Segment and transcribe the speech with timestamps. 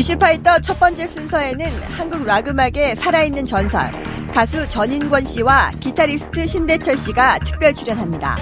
[0.00, 3.90] 이슈파이터 첫 번째 순서에는 한국 락 음악의 살아있는 전설,
[4.32, 8.38] 가수 전인권 씨와 기타리스트 신대철 씨가 특별 출연합니다.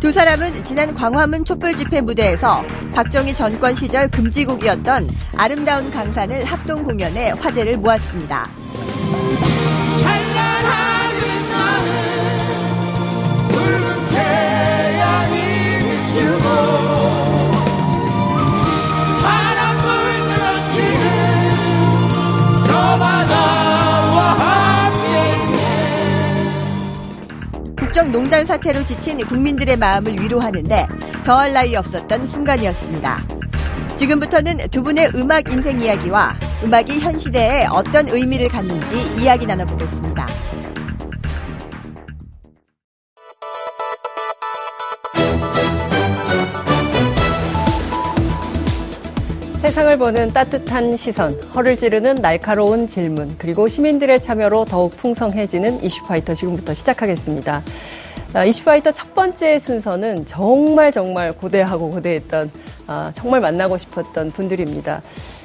[0.00, 2.64] 두 사람은 지난 광화문 촛불 집회 무대에서
[2.94, 8.48] 박정희 정권 시절 금지곡이었던 아름다운 강산을 합동 공연에 화제를 모았습니다.
[9.98, 11.92] 찬란하게 빛나는
[13.48, 15.36] 붉은 태양이
[15.82, 17.25] 비추고
[27.76, 30.86] 국정농단 사태로 지친 국민들의 마음을 위로하는데
[31.24, 33.26] 더할 나위 없었던 순간이었습니다.
[33.96, 36.30] 지금부터는 두 분의 음악 인생 이야기와
[36.62, 40.26] 음악이 현 시대에 어떤 의미를 갖는지 이야기 나눠보겠습니다.
[49.76, 56.72] 세상을 보는 따뜻한 시선, 허를 찌르는 날카로운 질문, 그리고 시민들의 참여로 더욱 풍성해지는 이슈파이터 지금부터
[56.72, 57.60] 시작하겠습니다.
[58.32, 62.50] 아, 이슈파이터 첫 번째 순서는 정말 정말 고대하고 고대했던
[62.86, 65.02] 아, 정말 만나고 싶었던 분들입니다.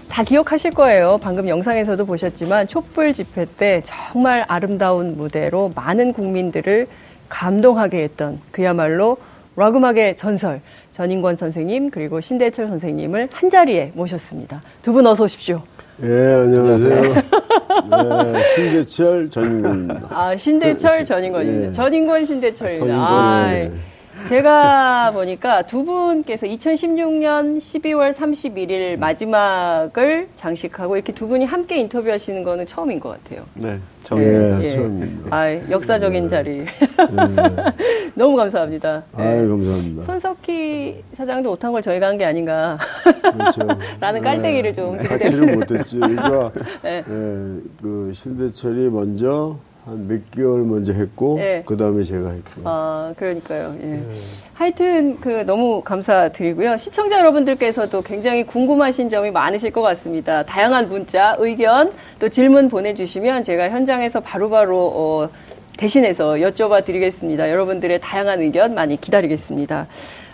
[0.07, 1.19] 다 기억하실 거예요.
[1.21, 6.87] 방금 영상에서도 보셨지만 촛불 집회 때 정말 아름다운 무대로 많은 국민들을
[7.27, 9.17] 감동하게 했던 그야말로
[9.57, 10.61] 락 음악의 전설
[11.01, 14.61] 전인권 선생님 그리고 신대철 선생님을 한 자리에 모셨습니다.
[14.83, 15.63] 두 분 어서 오십시오.
[16.03, 17.01] 예, 안녕하세요.
[17.01, 20.07] 네, 신대철 전인권입니다.
[20.11, 21.69] 아, 신대철 전인권입니다.
[21.69, 21.71] 예.
[21.73, 22.93] 전인권 신대철입니다.
[22.93, 23.90] 아, 전인권, 아,
[24.27, 32.65] 제가 보니까 두 분께서 2016년 12월 31일 마지막을 장식하고 이렇게 두 분이 함께 인터뷰하시는 거는
[32.65, 33.43] 처음인 것 같아요.
[33.55, 34.61] 네, 처음입니다.
[34.61, 34.69] 예, 예.
[34.69, 35.35] 처음입니다.
[35.35, 36.29] 아, 역사적인 네.
[36.29, 36.57] 자리.
[36.59, 36.65] 네.
[38.15, 39.03] 너무 감사합니다.
[39.13, 39.47] 아, 네.
[39.47, 40.03] 감사합니다.
[40.05, 42.77] 손석희 사장도 못한 걸 저희가 한 게 아닌가.
[43.33, 43.61] 그렇죠.
[43.99, 44.97] 라는 깔때기를 좀.
[44.97, 45.99] 같이를 못했죠.
[45.99, 46.51] 그러니까
[46.83, 47.03] 네.
[47.05, 51.63] 네, 그 신대철이 먼저 한 몇 개월 먼저 했고 네.
[51.65, 52.61] 그 다음에 제가 했고.
[52.65, 53.75] 아 그러니까요.
[53.81, 53.85] 예.
[53.85, 54.03] 네.
[54.53, 56.77] 하여튼 그 너무 감사드리고요.
[56.77, 60.43] 시청자 여러분들께서도 굉장히 궁금하신 점이 많으실 것 같습니다.
[60.43, 65.29] 다양한 문자, 의견 또 질문 보내주시면 제가 현장에서 바로바로 어,
[65.77, 67.49] 대신해서 여쭤봐 드리겠습니다.
[67.49, 69.87] 여러분들의 다양한 의견 많이 기다리겠습니다.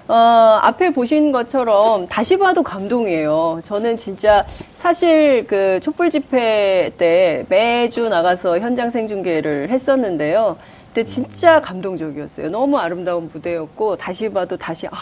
[0.09, 0.13] 어,
[0.61, 3.61] 앞에 보신 것처럼 다시 봐도 감동이에요.
[3.63, 4.45] 저는 진짜
[4.87, 10.55] 사실 그 촛불 집회 때 매주 나가서 현장 생중계를 했었는데요.
[10.93, 12.47] 근데 진짜 감동적이었어요.
[12.47, 14.95] 너무 아름다운 무대였고 다시 봐도 다시 아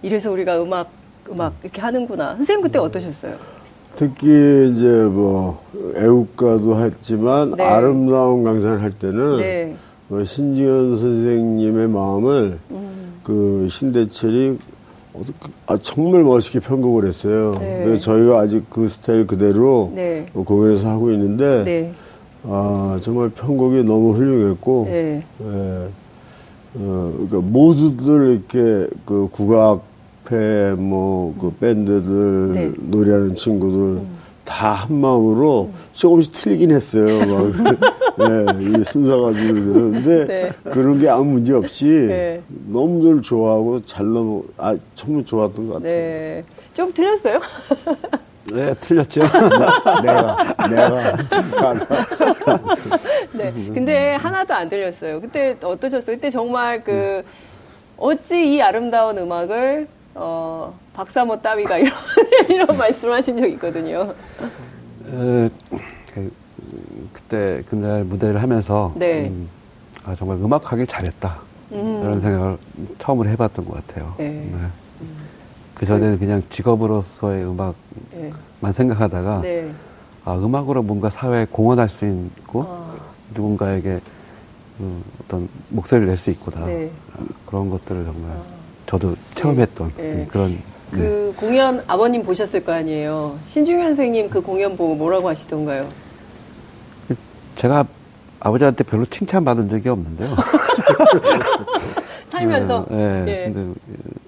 [0.00, 0.88] 이래서 우리가 음악
[1.30, 2.36] 음악 이렇게 하는구나.
[2.36, 3.34] 선생님 그때 어떠셨어요?
[3.96, 5.62] 특히 이제 뭐
[5.94, 7.64] 애국가도 했지만 네.
[7.64, 9.76] 아름다운 강산 할 때는 네.
[10.08, 13.20] 뭐 신지현 선생님의 마음을 음.
[13.24, 14.58] 그 신대철이
[15.66, 17.54] 아, 정말 멋있게 편곡을 했어요.
[17.58, 17.82] 네.
[17.84, 20.26] 그래서 저희가 아직 그 스타일 그대로 네.
[20.32, 21.92] 뭐 공연에서 하고 있는데 네.
[22.44, 25.24] 아 정말 편곡이 너무 훌륭했고 네.
[25.42, 25.88] 예.
[26.74, 32.72] 어, 그러니까 모두들 이렇게 그 국악회 뭐그 밴드들 네.
[32.76, 34.17] 노래하는 친구들 음.
[34.48, 37.18] 다 한 마음으로 조금씩 틀리긴 했어요.
[37.18, 37.76] 막,
[38.18, 40.50] 네, 이 순서가 그러는데 네.
[40.70, 42.42] 그런 게 아무 문제 없이 네.
[42.66, 45.92] 너무들 좋아하고 잘 넘어 아 정말 좋았던 것 같아요.
[45.92, 47.38] 네, 좀 틀렸어요?
[48.50, 49.20] 네, 틀렸죠.
[50.02, 51.16] 내가, 내가.
[53.32, 55.20] 네, 근데 하나도 안 들렸어요.
[55.20, 56.16] 그때 어떠셨어요?
[56.16, 57.22] 그때 정말 그,
[57.98, 61.92] 어찌 이 아름다운 음악을 어, 박사모 따위가 이런,
[62.48, 64.14] 이런 말씀 하신 적 있거든요.
[65.10, 65.48] 에,
[66.14, 66.32] 그,
[67.12, 69.28] 그때 그날 무대를 하면서 네.
[69.28, 69.48] 음,
[70.04, 71.38] 아, 정말 음악 하길 잘했다.
[71.72, 72.00] 음.
[72.02, 72.58] 이런 생각을
[72.98, 74.14] 처음으로 해봤던 것 같아요.
[74.18, 74.28] 네.
[74.28, 74.58] 네.
[75.00, 75.16] 음.
[75.74, 77.74] 그 전에는 그냥 직업으로서의 음악만
[78.12, 78.72] 네.
[78.72, 79.70] 생각하다가 네.
[80.24, 82.94] 아, 음악으로 뭔가 사회에 공헌할 수 있고 아.
[83.34, 84.00] 누군가에게
[84.80, 86.66] 음, 어떤 목소리를 낼 수 있구나.
[86.66, 86.90] 네.
[87.14, 88.42] 아, 그런 것들을 정말 아.
[88.86, 90.08] 저도 체험했던 네.
[90.08, 90.26] 네.
[90.30, 90.58] 그런
[90.90, 91.32] 그 네.
[91.36, 93.38] 공연 아버님 보셨을 거 아니에요.
[93.46, 95.88] 신중현 선생님 그 공연 보고 뭐라고 하시던가요?
[97.56, 97.84] 제가
[98.40, 100.36] 아버지한테 별로 칭찬받은 적이 없는데요.
[102.30, 102.86] 살면서.
[102.90, 103.24] 네, 네.
[103.24, 103.52] 네.
[103.52, 103.80] 근데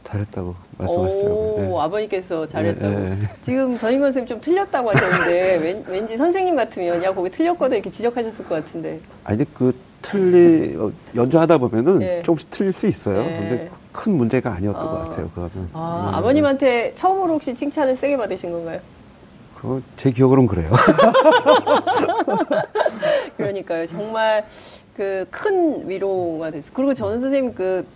[0.04, 1.56] 잘했다고 말씀하시더라고요.
[1.58, 1.80] 네.
[1.80, 2.98] 아버님께서 잘했다고.
[2.98, 3.28] 네, 네.
[3.42, 8.46] 지금 전인권 선생님 좀 틀렸다고 하셨는데 왠, 지 선생님 같으면 야 거기 틀렸거든 이렇게 지적하셨을
[8.46, 9.00] 것 같은데.
[9.24, 12.22] 아니 그 틀리 어, 연주하다 보면은 네.
[12.22, 13.22] 조금씩 틀릴 수 있어요.
[13.22, 13.38] 네.
[13.38, 14.90] 근데 큰 문제가 아니었던 아.
[14.90, 15.28] 것 같아요.
[15.30, 15.68] 그거는.
[15.72, 16.18] 아, 네.
[16.18, 18.78] 아버님한테 처음으로 혹시 칭찬을 세게 받으신 건가요?
[19.56, 20.70] 그제 기억으로는 그래요.
[23.36, 23.86] 그러니까요.
[23.86, 24.44] 정말
[24.96, 26.72] 그 큰 위로가 됐어요.
[26.74, 27.86] 그리고 저는 선생님 그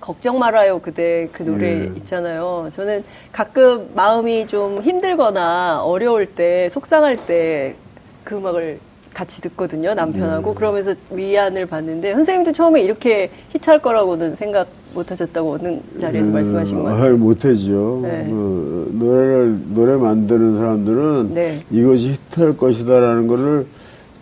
[0.00, 1.84] 걱정 말아요 그대 그 노래 예.
[1.96, 2.70] 있잖아요.
[2.74, 7.76] 저는 가끔 마음이 좀 힘들거나 어려울 때 속상할 때
[8.24, 8.78] 그 음악을
[9.14, 10.56] 같이 듣거든요 남편하고 네.
[10.56, 16.84] 그러면서 위안을 받는데 선생님도 처음에 이렇게 히트할 거라고는 생각 못하셨다고 어느 자리에서 음, 말씀하신 것
[16.84, 17.16] 같아요.
[17.16, 18.00] 못하죠.
[18.02, 18.26] 네.
[18.28, 21.64] 그 노래를 노래 만드는 사람들은 네.
[21.70, 23.66] 이것이 히트할 것이다라는 거를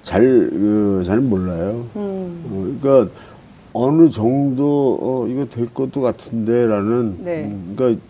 [0.02, 1.86] 잘잘 그, 몰라요.
[1.96, 2.44] 음.
[2.46, 3.12] 어, 그러니까
[3.72, 7.44] 어느 정도 어, 이거 될 것도 같은데라는 네.
[7.44, 8.02] 음, 그러니까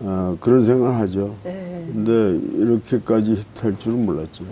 [0.00, 1.34] 어, 그런 생각을 하죠.
[1.44, 1.86] 네.
[1.92, 4.44] 근데 이렇게까지 히트할 줄은 몰랐죠.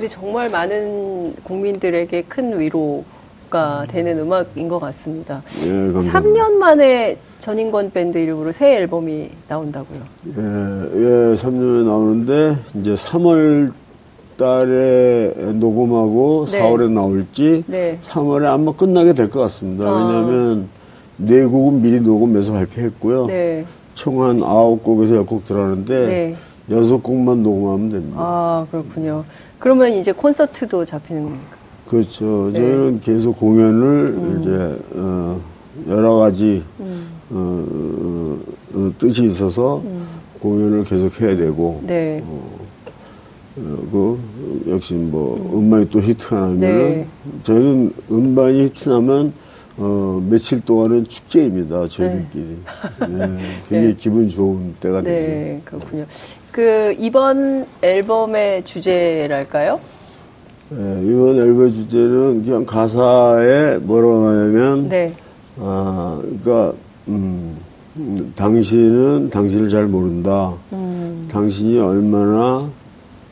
[0.00, 0.08] 네.
[0.08, 5.42] 근데 정말 많은 국민들에게 큰 위로가 되는 음악인 것 같습니다.
[5.64, 10.00] 예, 3년 만에 전인권 밴드 이름으로 새 앨범이 나온다고요.
[10.28, 13.72] 예, 예, 3년에 나오는데 이제 3월
[14.38, 16.62] 달에 녹음하고 네.
[16.62, 17.98] 4월에 나올지 네.
[18.00, 19.84] 3월에 아마 끝나게 될 것 같습니다.
[19.84, 19.92] 아.
[19.92, 20.68] 왜냐하면
[21.18, 23.26] 네 곡은 미리 녹음해서 발표했고요.
[23.26, 23.66] 네.
[23.92, 26.36] 총한 9곡에서 10곡 들어가는데 네.
[26.70, 28.16] 6곡만 녹음하면 됩니다.
[28.18, 29.24] 아, 그렇군요.
[29.60, 31.56] 그러면 이제 콘서트도 잡히는 겁니까?
[31.86, 32.50] 그렇죠.
[32.52, 32.58] 네.
[32.58, 34.38] 저희는 계속 공연을 음.
[34.40, 35.40] 이제 어,
[35.88, 37.06] 여러 가지 음.
[37.30, 37.66] 어,
[38.74, 40.06] 어, 어 뜻이 있어서 음.
[40.40, 42.24] 공연을 계속 해야 되고 네.
[43.54, 45.58] 그 역시 뭐 음.
[45.58, 47.06] 음반이 또 히트 나면 네.
[47.42, 49.32] 저희는 음반이 히트나면
[49.80, 51.88] 어, 며칠 동안은 축제입니다.
[51.88, 52.58] 저희들끼리.
[53.00, 53.06] 네.
[53.06, 53.26] 네.
[53.66, 53.96] 굉장히 네.
[53.96, 55.26] 기분 좋은 때가 네, 되죠.
[55.26, 56.06] 네, 그렇군요.
[56.52, 59.80] 그 이번 앨범의 주제랄까요?
[60.68, 65.14] 네, 이번 앨범 주제는 그냥 가사에 뭐라고 하냐면, 네.
[65.58, 66.74] 아, 그러니까
[67.08, 67.56] 음,
[68.36, 70.52] 당신은 당신을 잘 모른다.
[70.74, 71.26] 음.
[71.30, 72.68] 당신이 얼마나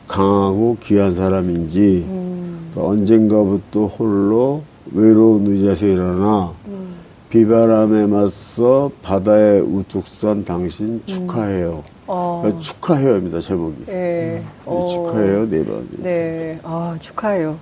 [0.07, 2.69] 강하고 귀한 사람인지 음.
[2.71, 4.63] 그러니까 언젠가부터 홀로
[4.93, 6.95] 외로운 의자에서 일어나 음.
[7.29, 11.83] 비바람에 맞서 바다에 우뚝 선 당신 축하해요.
[11.85, 11.99] 음.
[12.07, 12.39] 어.
[12.41, 13.85] 그러니까 축하해요입니다 제목이.
[13.85, 14.41] 네.
[14.67, 14.87] 음.
[14.87, 15.87] 축하해요 네 번.
[15.97, 16.59] 네.
[16.63, 17.57] 아 축하해요.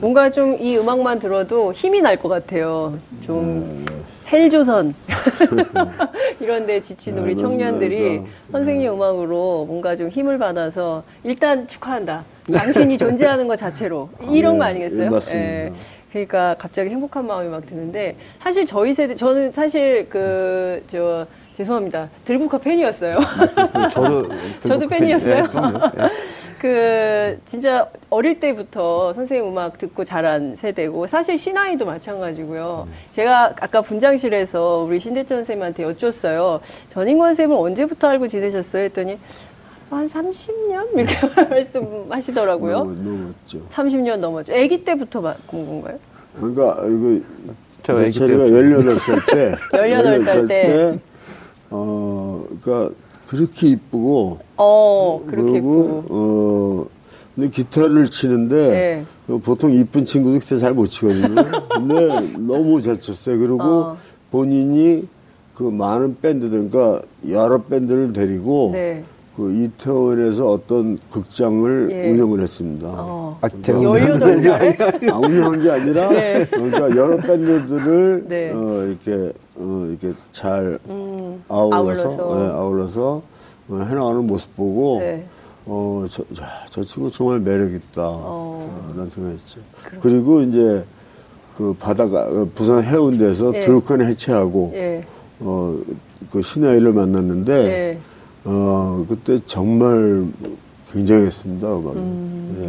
[0.00, 2.96] 뭔가 좀 이 음악만 들어도 힘이 날 것 같아요.
[3.22, 3.94] 좀 네.
[4.32, 4.94] 헬조선
[6.40, 8.22] 이런데 지친 네, 우리 청년들이
[8.52, 12.24] 선생님 음악으로 뭔가 좀 힘을 받아서 일단 축하한다.
[12.52, 14.98] 당신이 존재하는 것 자체로 이런 아, 거 아니겠어요?
[15.00, 15.76] 네, 맞습니다.
[16.14, 16.24] 예.
[16.24, 21.26] 그러니까 갑자기 행복한 마음이 막 드는데 사실 저희 세대 저는 사실 그 저
[21.56, 22.08] 죄송합니다.
[22.24, 23.18] 들국화 팬이었어요.
[23.90, 24.28] 저도
[24.64, 25.42] 저도 팬이었어요.
[25.42, 25.42] 네,
[26.60, 32.84] 그 진짜 어릴 때부터 선생님 음악 듣고 자란 세대고 사실 신아이도 마찬가지고요.
[32.86, 32.92] 음.
[33.10, 36.60] 제가 아까 분장실에서 우리 신대천 선생님한테 여쭸어요.
[36.90, 38.84] 전인권 선생님은 언제부터 알고 지내셨어요?
[38.84, 39.18] 했더니
[39.90, 41.14] 한 30년 이렇게
[41.48, 42.84] 말씀하시더라고요.
[42.84, 43.60] 넘 었죠.
[43.70, 44.54] 30년 넘었죠.
[44.54, 45.98] 아기 때부터 본 건가요?
[46.36, 47.20] 그러니까 이거
[47.82, 50.98] 저 아기 때가 18살 때 18살 때, 때
[51.70, 52.90] 어, 그니까
[53.26, 54.38] 그렇게 이쁘고.
[54.56, 56.86] 어, 그렇게 그리고, 어,
[57.34, 59.04] 근데 기타를 치는데 네.
[59.26, 61.34] 그 보통 이쁜 친구도 기타 잘 못 치거든요.
[61.68, 63.38] 근데 너무 잘 쳤어요.
[63.38, 63.96] 그리고 어.
[64.30, 65.06] 본인이
[65.54, 69.04] 그 많은 밴드들, 그러니까 여러 밴드를 데리고 네.
[69.38, 72.10] 그 이태원에서 어떤 극장을 예.
[72.10, 72.88] 운영을 했습니다.
[72.90, 73.38] 어.
[73.40, 76.46] 아, 제가 운영한 게 아니라, 아, 운영한 게 아니라 네.
[76.50, 78.50] 그러니까 여러 밴드들을 네.
[78.50, 83.22] 어, 이렇게 어, 이렇게 잘 음, 아울러서 아울러서, 네, 아울러서
[83.68, 85.24] 어, 해나가는 모습 보고 네.
[85.66, 88.02] 어, 저, 야, 저 친구 정말 매력있다.
[88.02, 88.18] 어.
[88.26, 89.60] 어, 라는 생각했죠.
[89.84, 90.82] 그렇 그리고 이제
[91.56, 93.60] 그 바다가, 어, 부산 해운대에서 예.
[93.60, 95.04] 들칸 해체하고, 예.
[95.38, 95.76] 어,
[96.32, 97.98] 그 신하이를 만났는데, 예.
[98.50, 100.26] 어, 그때 정말
[100.90, 101.98] 굉장했습니다, 음악이.
[101.98, 102.62] 음.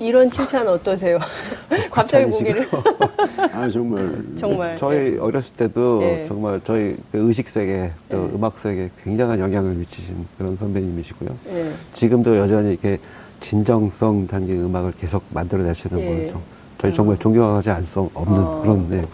[0.00, 0.04] 예.
[0.04, 1.18] 이런 칭찬 어떠세요?
[1.92, 2.66] 갑자기 고개를.
[3.52, 4.24] 아 정말.
[4.36, 4.76] 정말.
[4.76, 5.18] 저희 네.
[5.18, 6.24] 어렸을 때도 네.
[6.26, 8.30] 정말 저희 그 의식 세계 또 네.
[8.34, 11.28] 음악 세계에 굉장한 영향을 미치신 그런 선배님이시고요.
[11.46, 11.72] 네.
[11.92, 12.98] 지금도 여전히 이렇게
[13.38, 16.04] 진정성 담긴 음악을 계속 만들어내시는 예.
[16.04, 16.34] 분을
[16.78, 17.18] 저희 정말 음.
[17.18, 18.62] 존경하지 않을 수 없는 어.
[18.62, 19.04] 그런 네,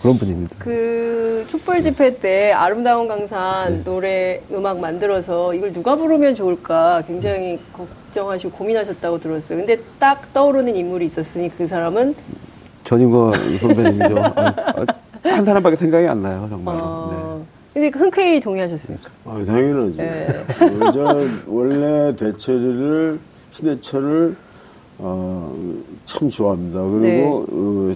[0.00, 0.56] 그런 분입니다.
[0.58, 3.84] 그 촛불 집회 때 아름다운 강산 네.
[3.84, 9.58] 노래 음악 만들어서 이걸 누가 부르면 좋을까 굉장히 걱정하시고 고민하셨다고 들었어요.
[9.58, 12.14] 근데 딱 떠오르는 인물이 있었으니 그 사람은
[12.84, 14.18] 전인권 선배님이죠.
[14.18, 14.86] 아, 아,
[15.22, 16.76] 한 사람밖에 생각이 안 나요, 정말.
[16.80, 17.44] 어...
[17.74, 17.80] 네.
[17.82, 19.10] 근데 흔쾌히 동의하셨습니까?
[19.26, 19.96] 아, 당연하죠.
[19.96, 20.26] 네.
[20.92, 21.16] 저
[21.46, 23.20] 원래 대체리를
[23.52, 24.34] 신해철을
[24.98, 25.54] 어,
[26.04, 26.80] 참 좋아합니다.
[26.80, 27.22] 그리고 네.
[27.52, 27.94] 어,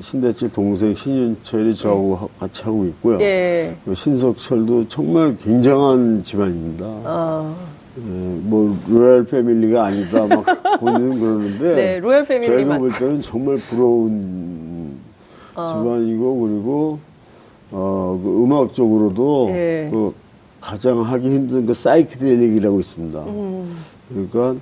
[0.00, 2.28] 신대철 동생 신윤철이 저하고 네.
[2.38, 3.20] 같이 하고 있고요.
[3.20, 3.76] 예.
[3.92, 6.86] 신석철도 정말 굉장한 집안입니다.
[6.86, 7.54] 아.
[7.96, 10.44] 예, 뭐 로얄 패밀리가 아니다 막
[10.80, 14.96] 본인은 그러는데 네, 로얄 패밀리 저희가 볼 때는 정말 부러운
[15.54, 15.64] 어.
[15.64, 16.98] 집안이고 그리고
[17.70, 19.88] 어, 그 음악적으로도 예.
[19.90, 20.12] 그
[20.60, 23.18] 가장 하기 힘든 그 사이키델릭이라고 있습니다.
[23.20, 23.76] 음.
[24.08, 24.60] 그러니까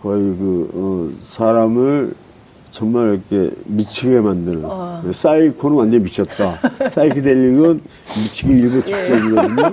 [0.00, 2.14] 거의 그 어, 사람을
[2.74, 5.00] 정말 이렇게 미치게 만드는 어.
[5.12, 6.58] 사이코는 완전 미쳤다.
[6.90, 7.80] 사이키델릭은
[8.16, 8.80] 미치기 일보 예.
[8.80, 9.62] 직전이거든요.
[9.62, 9.72] 예.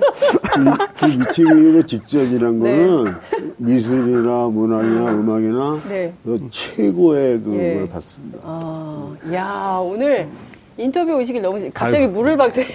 [0.99, 2.77] 그 미치기 일보 직전이란 네.
[2.77, 3.11] 거는
[3.57, 6.13] 미술이나 문학이나 음악이나 네.
[6.51, 7.87] 최고의 그걸 예.
[7.91, 8.37] 봤습니다.
[8.43, 10.27] 아, 야 오늘
[10.77, 12.67] 인터뷰 오시길 너무 갑자기 아유, 물을 박대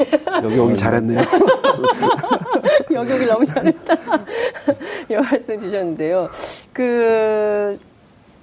[0.43, 1.21] 여기 오기 잘했네요.
[2.91, 3.95] 여기 오길 너무 잘했다.
[5.09, 6.29] 이런 말씀 주셨는데요.
[6.73, 7.79] 그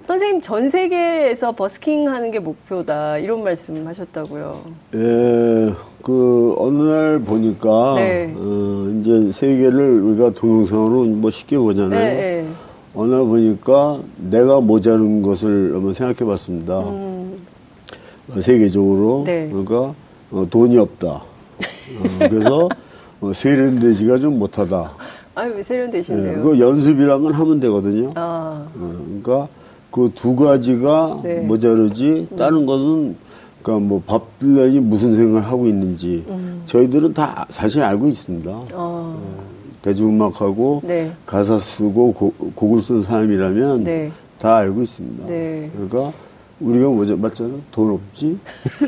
[0.06, 4.60] 선생님 전 세계에서 버스킹 하는 게 목표다 이런 말씀 하셨다고요.
[4.94, 8.34] 예, 그 어느 날 보니까 네.
[8.36, 11.98] 어, 이제 세계를 우리가 동영상으로 뭐 쉽게 보잖아요.
[11.98, 12.48] 네, 네.
[12.94, 16.80] 어느 날 보니까 내가 모자른 것을 한번 생각해봤습니다.
[16.80, 17.38] 음.
[18.28, 19.48] 어, 세계적으로 네.
[19.48, 19.94] 그러니까
[20.30, 21.08] 어, 돈이 없다.
[21.08, 22.68] 어, 그래서
[23.22, 24.92] 어, 세련되지가 좀 못하다.
[25.34, 26.38] 아유 왜 세련되신데요?
[26.38, 28.12] 예, 그 연습이란 건 하면 되거든요.
[28.16, 28.66] 아.
[28.76, 29.48] 어, 그러니까
[29.94, 31.38] 그 두 가지가 네.
[31.42, 33.14] 모자르지 다른 거는
[33.62, 36.62] 그러니까 뭐 밥들이 무슨 생각을 하고 있는지 음.
[36.66, 38.50] 저희들은 다 사실 알고 있습니다.
[38.72, 39.22] 어.
[39.82, 41.12] 대중음악하고 네.
[41.24, 44.10] 가사 쓰고 고, 곡을 쓴 사람이라면 네.
[44.40, 45.26] 다 알고 있습니다.
[45.26, 45.70] 네.
[45.72, 46.12] 그러니까
[46.58, 48.36] 우리가 뭐죠 맞잖아 돈 없지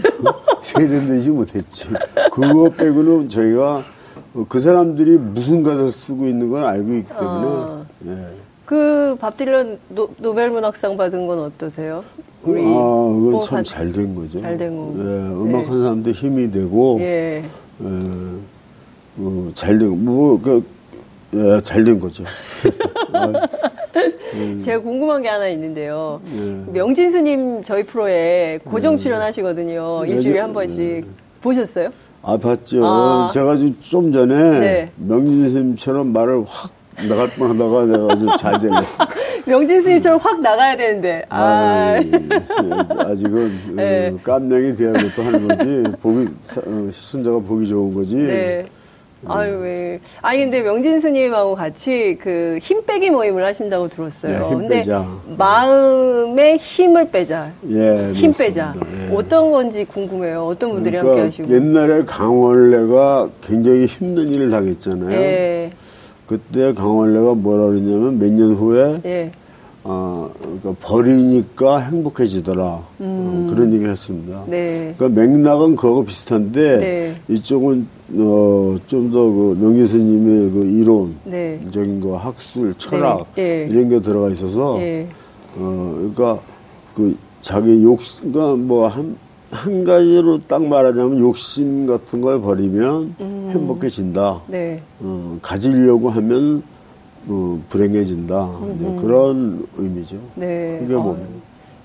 [0.62, 1.84] 세련되지 못했지
[2.32, 3.82] 그거 빼고는 저희가
[4.48, 7.86] 그 사람들이 무슨 가사 쓰고 있는 건 알고 있기 때문에 어.
[8.00, 8.28] 네.
[8.66, 12.02] 그 밥 딜런 노, 벨 문학상 받은 건 어떠세요?
[12.42, 14.40] 우리 아, 그건 뭐참잘 된 거죠.
[14.40, 14.92] 잘 된 거.
[14.98, 15.66] 예, 음악 네.
[15.66, 17.44] 하는 사람들 힘이 되고, 예.
[17.82, 17.88] 예,
[19.18, 20.64] 어, 잘 된, 뭐, 그,
[21.34, 22.24] 예, 잘 된 거죠.
[24.36, 24.62] 예.
[24.62, 26.20] 제가 궁금한 게 하나 있는데요.
[26.36, 26.72] 예.
[26.72, 28.98] 명진 스님 저희 프로에 고정 예.
[28.98, 30.04] 출연하시거든요.
[30.06, 31.06] 일주일에 한 번씩.
[31.40, 31.90] 보셨어요?
[32.22, 32.84] 아, 봤죠.
[32.84, 33.28] 아.
[33.32, 34.90] 제가 좀 전에 네.
[34.96, 36.72] 명진 스님처럼 말을 확
[37.08, 38.76] 나갈 뻔 하다가 내가 아주 잘 됐네.
[39.46, 41.24] 명진 스님처럼 확 나가야 되는데.
[41.28, 41.96] 아.
[42.98, 44.08] 아직은 네.
[44.14, 45.82] 어, 깜냥이 돼야겠다 하는 거지.
[46.00, 46.28] 보기,
[46.64, 48.16] 어, 순자가 보기 좋은 거지.
[48.16, 48.64] 네.
[49.28, 50.00] 아유, 왜.
[50.22, 54.38] 아니, 근데 명진 스님하고 같이 그 힘 빼기 모임을 하신다고 들었어요.
[54.38, 55.06] 네, 힘 근데 빼자.
[55.36, 57.50] 마음의 힘을 빼자.
[57.70, 58.74] 예, 힘 빼자.
[58.76, 59.14] 예.
[59.14, 60.44] 어떤 건지 궁금해요.
[60.46, 61.54] 어떤 분들이 그러니까 함께 하시고.
[61.54, 65.10] 옛날에 강원래가 굉장히 힘든 일을 당했잖아요.
[65.18, 65.70] 예.
[66.26, 69.32] 그때 강원래가 뭐라 그랬냐면 몇 년 후에 예.
[69.88, 72.82] 어, 그러니까 버리니까 행복해지더라.
[73.00, 73.46] 음.
[73.48, 74.42] 어, 그런 얘기를 했습니다.
[74.48, 74.92] 네.
[74.98, 77.14] 그러니까 맥락은 그거하고 비슷한데 네.
[77.28, 77.86] 이쪽은
[78.18, 82.00] 어, 좀 더그 명예스님의 그 이론적인 네.
[82.00, 83.42] 거, 학술, 철학 네.
[83.42, 83.66] 예.
[83.70, 85.06] 이런 게 들어가 있어서 예.
[85.56, 86.40] 어, 그러니까
[86.94, 89.16] 그 자기 욕, 그러니까 뭐 한
[89.50, 93.50] 한 가지로 딱 말하자면 욕심 같은 걸 버리면 음.
[93.52, 94.42] 행복해진다.
[94.48, 94.82] 네.
[95.00, 96.62] 어, 가지려고 하면
[97.28, 98.50] 어, 불행해진다.
[99.00, 100.16] 그런 의미죠.
[100.34, 100.78] 네.
[100.80, 101.12] 그게 뭐.
[101.12, 101.26] 어,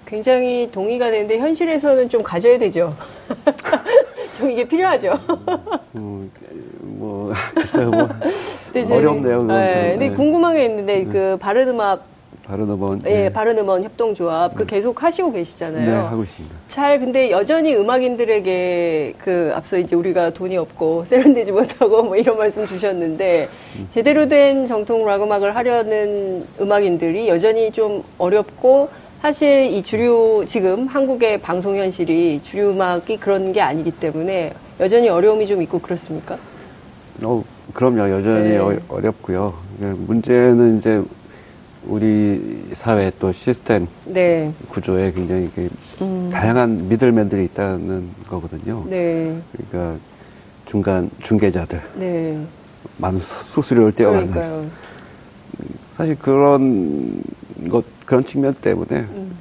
[0.05, 2.93] 굉장히 동의가 되는데 현실에서는 좀 가져야 되죠.
[4.37, 5.17] 좀 이게 필요하죠.
[5.95, 6.29] 음,
[6.81, 8.09] 뭐 글쎄요, 뭐
[8.97, 9.43] 어렵네요.
[9.43, 10.15] 네, 근데 네.
[10.15, 11.05] 궁금한 게 있는데 네.
[11.05, 12.10] 그 바른 음악
[12.51, 13.03] 바른음원.
[13.05, 13.29] 예, 네.
[13.29, 14.75] 바른음원 협동조합 그 네.
[14.75, 15.85] 계속 하시고 계시잖아요.
[15.85, 16.53] 네, 하고 있습니다.
[16.67, 22.65] 잘 근데 여전히 음악인들에게 그 앞서 이제 우리가 돈이 없고 세련되지 못하고 뭐 이런 말씀
[22.65, 23.87] 주셨는데 음.
[23.89, 28.89] 제대로 된 정통 락 음악을 하려는 음악인들이 여전히 좀 어렵고
[29.21, 35.47] 사실 이 주류 지금 한국의 방송 현실이 주류 음악이 그런 게 아니기 때문에 여전히 어려움이
[35.47, 36.37] 좀 있고 그렇습니까?
[37.23, 37.43] 어,
[37.73, 38.09] 그럼요.
[38.09, 38.57] 여전히 네.
[38.57, 39.53] 어, 어렵고요.
[39.79, 41.01] 문제는 이제
[41.85, 44.53] 우리 사회 또 시스템 네.
[44.67, 45.49] 구조에 굉장히
[46.01, 46.29] 음.
[46.31, 48.85] 다양한 미들맨들이 있다는 거거든요.
[48.87, 49.39] 네.
[49.51, 49.99] 그러니까
[50.65, 52.39] 중간 중개자들, 네.
[52.97, 54.69] 많은 수수료를 떼어가는.
[55.95, 57.21] 사실 그런
[57.69, 59.35] 것 그런 측면 때문에 음.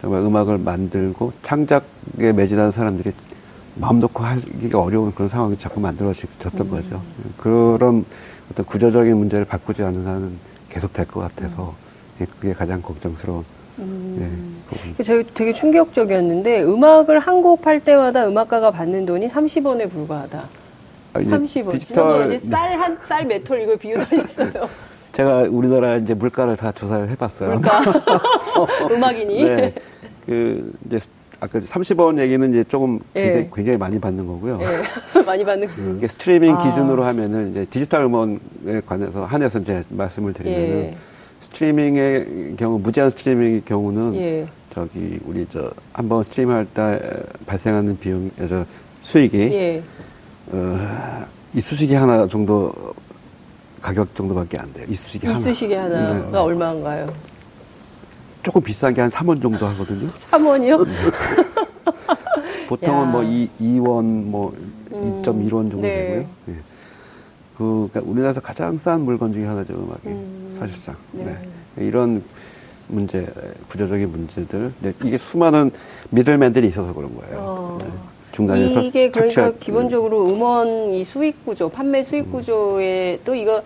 [0.00, 3.12] 정말 음악을 만들고 창작에 매진하는 사람들이
[3.76, 6.70] 마음 놓고 하기가 어려운 그런 상황이 자꾸 만들어졌던 음.
[6.70, 7.02] 거죠.
[7.38, 8.04] 그런
[8.50, 10.32] 어떤 구조적인 문제를 바꾸지 않는 한은
[10.68, 11.83] 계속 될 것 같아서 예,
[12.18, 13.44] 그게 가장 걱정스러운
[13.78, 14.62] 음.
[14.98, 20.44] 예, 저희 되게 충격적이었는데 음악을 한곡팔 때마다 음악가가 받는 돈이 30원에 불과하다.
[21.14, 21.72] 아, 30원.
[21.72, 24.68] 디지털 쌀한쌀 몇톨 이걸 비유다녔어요.
[25.12, 27.54] 제가 우리나라 이제 물가를 다 조사를 해봤어요.
[27.54, 27.82] 물가.
[28.90, 29.44] 음악인이.
[29.44, 29.74] 네.
[30.26, 30.98] 그 이제
[31.38, 33.22] 아까 30원 얘기는 이제 조금 예.
[33.22, 34.60] 굉장히, 굉장히, 많이 받는 거고요.
[34.62, 35.22] 예.
[35.22, 35.68] 많이 받는.
[35.78, 36.62] 음, 이게 스트리밍 아.
[36.64, 40.94] 기준으로 하면은 이제 디지털 음원에 관해서 한해서 이제 말씀을 드리면은.
[41.44, 41.54] 예.
[41.54, 44.46] 스트리밍의 경우 무제한 스트리밍의 경우는 예.
[44.72, 46.98] 저기 우리 저 한번 스트리밍할 때
[47.46, 48.64] 발생하는 비용 저
[49.02, 49.82] 수익이 예.
[50.48, 50.78] 어,
[51.54, 52.72] 이쑤시개 하나 정도
[53.80, 54.86] 가격 정도밖에 안 돼요.
[54.88, 55.38] 이쑤시개 하나.
[55.38, 56.38] 이쑤시개 하나가 네.
[56.38, 57.12] 얼마인가요?
[58.42, 60.10] 조금 비싼 게한 3원 정도 하거든요.
[60.30, 60.86] 3원이요?
[62.68, 64.54] 보통은 뭐 2, 2원, 뭐
[64.92, 65.94] 음, 2.1원 정도 네.
[65.94, 66.26] 되고요.
[66.46, 66.54] 네.
[67.56, 70.08] 그, 그러니까 우리나라에서 가장 싼 물건 중에 하나죠, 음악이.
[70.08, 70.96] 음, 사실상.
[71.12, 71.24] 네.
[71.76, 71.86] 네.
[71.86, 72.22] 이런
[72.88, 73.26] 문제,
[73.68, 74.72] 구조적인 문제들.
[74.80, 75.70] 네, 이게 수많은
[76.10, 77.38] 미들맨들이 있어서 그런 거예요.
[77.38, 77.78] 어.
[77.80, 77.88] 네.
[78.32, 83.62] 중간에서 이게 그러니까 착취할, 기본적으로 음원 이 수익 구조, 판매 수익 구조에 또 이거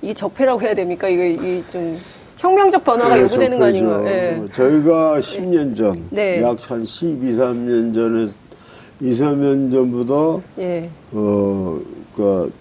[0.00, 1.08] 이게 적폐라고 해야 됩니까?
[1.08, 1.96] 이거 이좀
[2.38, 4.02] 혁명적 변화가 네, 요구되는 거 아닌가요?
[4.02, 4.42] 네.
[4.52, 6.40] 저희가 10년 전, 네.
[6.40, 8.28] 약한 12, 3년 전에
[9.00, 10.88] 2, 3년 전부터 예.
[11.10, 11.80] 어,
[12.14, 12.52] 그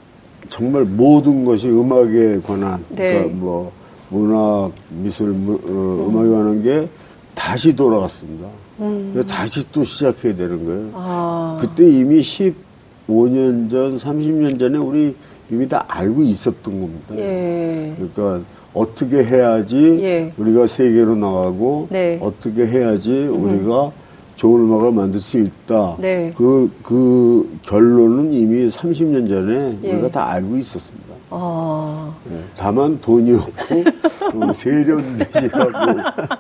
[0.50, 3.14] 정말 모든 것이 음악에 관한 네.
[3.14, 3.72] 그러니까 뭐
[4.12, 6.14] 문학, 미술, 어, 음.
[6.14, 6.88] 관한 게
[7.34, 8.48] 다시 돌아갔습니다.
[8.82, 9.24] 음.
[9.28, 10.90] 다시 또 시작해야 되는 거예요.
[10.94, 11.58] 아.
[11.60, 15.16] 그때 이미 15년 전, 30년 전에 우리
[15.50, 17.16] 이미 다 알고 있었던 겁니다.
[17.18, 17.94] 예.
[17.98, 20.34] 그러니까 어떻게 해야지 예.
[20.38, 22.20] 우리가 세계로 나가고 네.
[22.22, 23.44] 어떻게 해야지 음.
[23.44, 23.92] 우리가
[24.36, 25.98] 좋은 음악을 만들 수 있다.
[26.00, 26.34] 네.
[26.36, 29.94] 그, 그 결론은 이미 30년 전에 예.
[29.94, 31.11] 우리가 다 알고 있었습니다.
[31.32, 32.14] 아.
[32.26, 32.40] 네.
[32.58, 33.84] 다만 돈이 없고
[34.44, 35.70] 어, 세련되지하고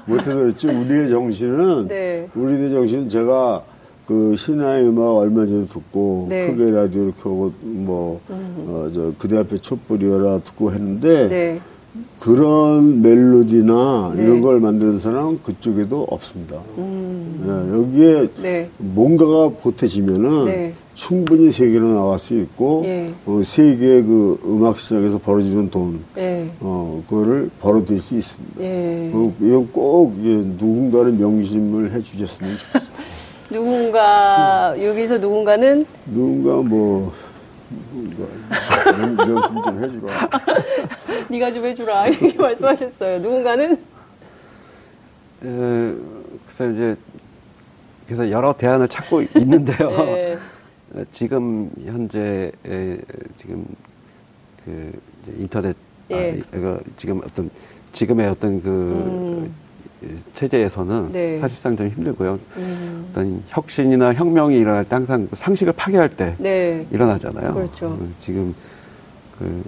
[0.05, 2.27] 못해서 그렇지 우리의 정신은 네.
[2.35, 3.63] 우리의 정신은 제가
[4.05, 6.51] 그 신화의 음악 얼마 전에 듣고 네.
[6.51, 8.65] 크게 라디오를 켜고 뭐 음.
[8.67, 11.59] 어, 저 그대 앞에 촛불이어라 듣고 했는데 네.
[12.21, 14.23] 그런 멜로디나 네.
[14.23, 16.61] 이런 걸 만드는 사람은 그쪽에도 없습니다.
[16.77, 17.43] 음.
[17.43, 18.69] 네, 여기에 네.
[18.77, 20.73] 뭔가가 보태지면은 네.
[20.93, 23.11] 충분히 세계로 나갈 수 있고 예.
[23.25, 26.49] 어, 세계 그 음악 시장에서 벌어지는 돈, 예.
[26.59, 28.61] 어 그거를 벌어들일 수 있습니다.
[28.61, 29.09] 예.
[29.11, 33.03] 그, 이건 꼭 누군가는 명심을 해주셨으면 좋겠습니다.
[33.49, 37.11] 누군가 여기서 누군가는 누군가 뭐
[39.15, 40.29] 명심 좀 해주라.
[41.29, 43.19] 네가 좀 해주라 이렇게 말씀하셨어요.
[43.19, 43.73] 누군가는
[45.43, 45.95] 에,
[46.47, 46.95] 글쎄 이제
[48.05, 49.89] 그래서 여러 대안을 찾고 있는데요.
[50.05, 50.37] 네.
[51.11, 52.51] 지금 현재
[53.37, 53.65] 지금
[54.65, 54.91] 그
[55.37, 55.75] 인터넷
[56.11, 56.41] 예.
[56.53, 57.49] 아, 지금 어떤
[57.93, 59.53] 지금의 어떤 그 음.
[60.35, 61.37] 체제에서는 네.
[61.39, 62.39] 사실상 좀 힘들고요.
[62.57, 63.05] 음.
[63.11, 66.85] 어떤 혁신이나 혁명이 일어날 때 항상 그 상식을 파괴할 때 네.
[66.91, 67.53] 일어나잖아요.
[67.53, 67.87] 그렇죠.
[67.87, 68.53] 어, 지금
[69.37, 69.63] 그,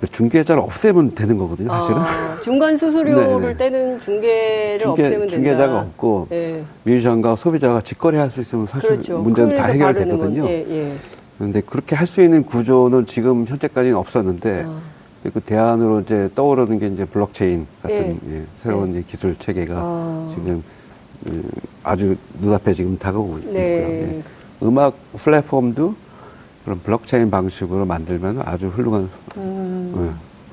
[0.00, 1.98] 그 중개자를 없애면 되는 거거든요, 사실은.
[1.98, 3.70] 아, 중간 수수료를 네, 네.
[3.70, 5.34] 떼는 중개를 중개, 없애면 된다.
[5.34, 6.64] 중개자가 없고 네.
[6.84, 9.18] 뮤지션과 소비자가 직거래할 수 있으면 사실 그렇죠.
[9.18, 10.46] 문제는 다 해결되거든요.
[10.46, 10.92] 예, 예.
[11.38, 14.80] 그런데 그렇게 할 수 있는 구조는 지금 현재까지는 없었는데 아.
[15.32, 18.36] 그 대안으로 이제 떠오르는 게 이제 블록체인 같은 예.
[18.36, 19.02] 예, 새로운 네.
[19.06, 20.34] 기술 체계가 아.
[20.34, 20.62] 지금
[21.26, 21.50] 음,
[21.82, 23.42] 아주 눈앞에 지금 다가오고 네.
[23.42, 23.58] 있고요.
[23.58, 24.22] 예.
[24.62, 25.94] 음악 플랫폼도
[26.64, 29.08] 그런 블록체인 방식으로 만들면 아주 훌륭한
[29.38, 29.92] 음.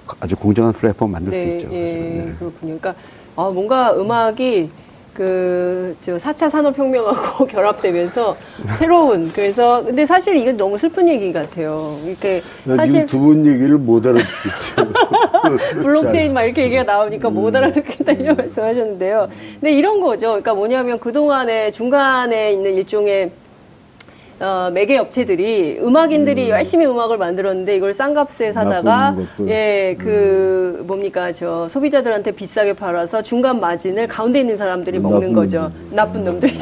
[0.08, 1.42] 어, 아주 공정한 플랫폼 만들 네.
[1.42, 1.74] 수 있죠.
[1.74, 1.84] 예.
[1.84, 2.36] 네.
[2.40, 2.78] 그렇군요.
[2.80, 2.96] 그러니까
[3.36, 4.70] 아, 뭔가 음악이
[5.14, 8.38] 그, 저, 4차 산업혁명하고 결합되면서
[8.78, 11.98] 새로운, 그래서, 근데 사실 이건 너무 슬픈 얘기 같아요.
[12.06, 12.42] 이렇게.
[12.66, 13.06] 사실.
[13.06, 14.90] 두 분 얘기를 못 알아듣고 있어요.
[15.84, 17.34] 블록체인 막 이렇게 얘기가 나오니까 음.
[17.36, 19.28] 못 알아듣겠다 이런 말씀 하셨는데요.
[19.60, 20.28] 근데 이런 거죠.
[20.28, 23.32] 그러니까 뭐냐면 그 동안에 중간에 있는 일종의
[24.42, 26.50] 어, 매개 업체들이 음악인들이 음.
[26.50, 29.16] 열심히 음악을 만들었는데 이걸 싼 값에 사다가
[29.48, 30.88] 예, 그 음.
[30.88, 35.72] 뭡니까 저 소비자들한테 비싸게 팔아서 중간 마진을 가운데 있는 사람들이 음, 먹는 거죠.
[35.90, 35.96] 놈.
[35.96, 36.54] 나쁜 놈들이.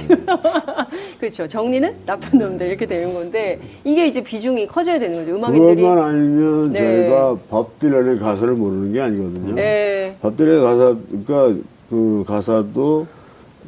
[1.19, 1.47] 그렇죠.
[1.47, 5.37] 정리는 나쁜 놈들 이렇게 되는 건데 이게 이제 비중이 커져야 되는 거죠.
[5.37, 6.79] 음악인들이 그것만 아니면 네.
[6.79, 9.55] 저희가 법디란의 가사를 모르는 게 아니거든요.
[9.55, 10.17] 네.
[10.21, 13.07] 법디란의 가사 그러니까 그 가사도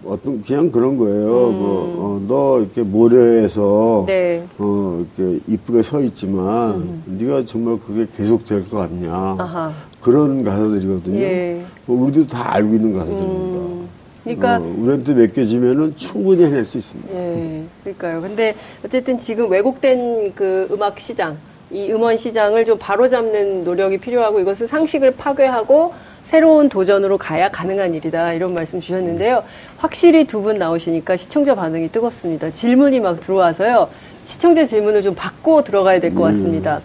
[0.05, 1.49] 어떤 그냥 그런 거예요.
[1.49, 1.59] 음.
[1.59, 4.43] 뭐, 어, 너 이렇게 모래에서 네.
[4.57, 7.03] 어 이렇게 이쁘게 서 있지만 음.
[7.19, 9.71] 네가 정말 그게 계속 될 것 같냐 아하.
[10.01, 11.19] 그런 가사들이거든요.
[11.19, 11.61] 예.
[11.85, 13.55] 뭐 우리도 다 알고 있는 가사들입니다.
[13.57, 13.87] 음.
[14.23, 17.19] 그러니까 어, 우리한테 맡겨지면은 충분히 해낼 수 있습니다.
[17.19, 17.63] 예.
[17.83, 18.21] 그러니까요.
[18.21, 21.37] 근데 어쨌든 지금 왜곡된 그 음악 시장,
[21.71, 25.93] 이 음원 시장을 좀 바로잡는 노력이 필요하고 이것을 상식을 파괴하고
[26.31, 29.43] 새로운 도전으로 가야 가능한 일이다 이런 말씀 주셨는데요.
[29.77, 32.51] 확실히 두 분 나오시니까 시청자 반응이 뜨겁습니다.
[32.51, 33.89] 질문이 막 들어와서요.
[34.23, 36.79] 시청자 질문을 좀 받고 들어가야 될 것 같습니다.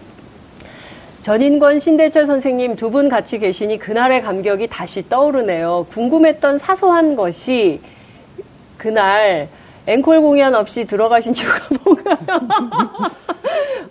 [1.23, 5.87] 전인권 신대철 선생님 두 분 같이 계시니 그날의 감격이 다시 떠오르네요.
[5.93, 7.81] 궁금했던 사소한 것이
[8.77, 9.49] 그날
[9.87, 12.17] 앵콜 공연 없이 들어가신 이유가 뭔가요?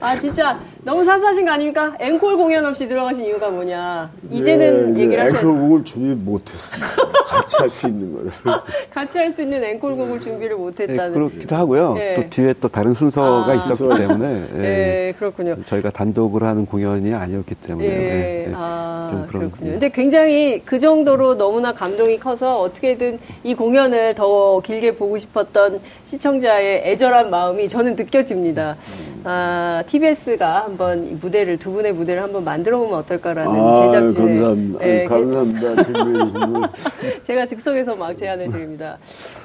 [0.01, 1.95] 아 진짜 너무 사소하신 거 아닙니까?
[1.99, 4.11] 앵콜 공연 없이 들어가신 이유가 뭐냐?
[4.29, 6.87] 이제는 네, 얘기를 하셔야 앵콜 곡을 준비 못했습니다.
[7.25, 8.31] 같이 할 수 있는 거를.
[8.93, 11.07] 같이 할 수 있는 앵콜 곡을 준비를 못했다는.
[11.07, 11.93] 네, 그렇기도 하고요.
[11.95, 12.15] 네.
[12.15, 14.27] 또 뒤에 또 다른 순서가 아, 있었기 때문에.
[14.27, 15.55] 네, 네, 그렇군요.
[15.65, 17.87] 저희가 단독으로 하는 공연이 아니었기 때문에.
[17.87, 19.49] 네, 네, 아, 좀 그런.
[19.49, 19.71] 그렇군요.
[19.71, 26.83] 근데 굉장히 그 정도로 너무나 감동이 커서 어떻게든 이 공연을 더 길게 보고 싶었던 시청자의
[26.85, 28.77] 애절한 마음이 저는 느껴집니다.
[29.23, 34.85] 아, TBS가 한번 무대를 두 분의 무대를 한번 만들어 보면 어떨까라는 아, 제작진의 감사합니다.
[34.85, 36.69] 네, 감사합니다.
[37.23, 38.97] 제가 즉석에서 막 제안을 드립니다.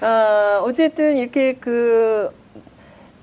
[0.03, 2.31] 아, 어쨌든 이렇게 그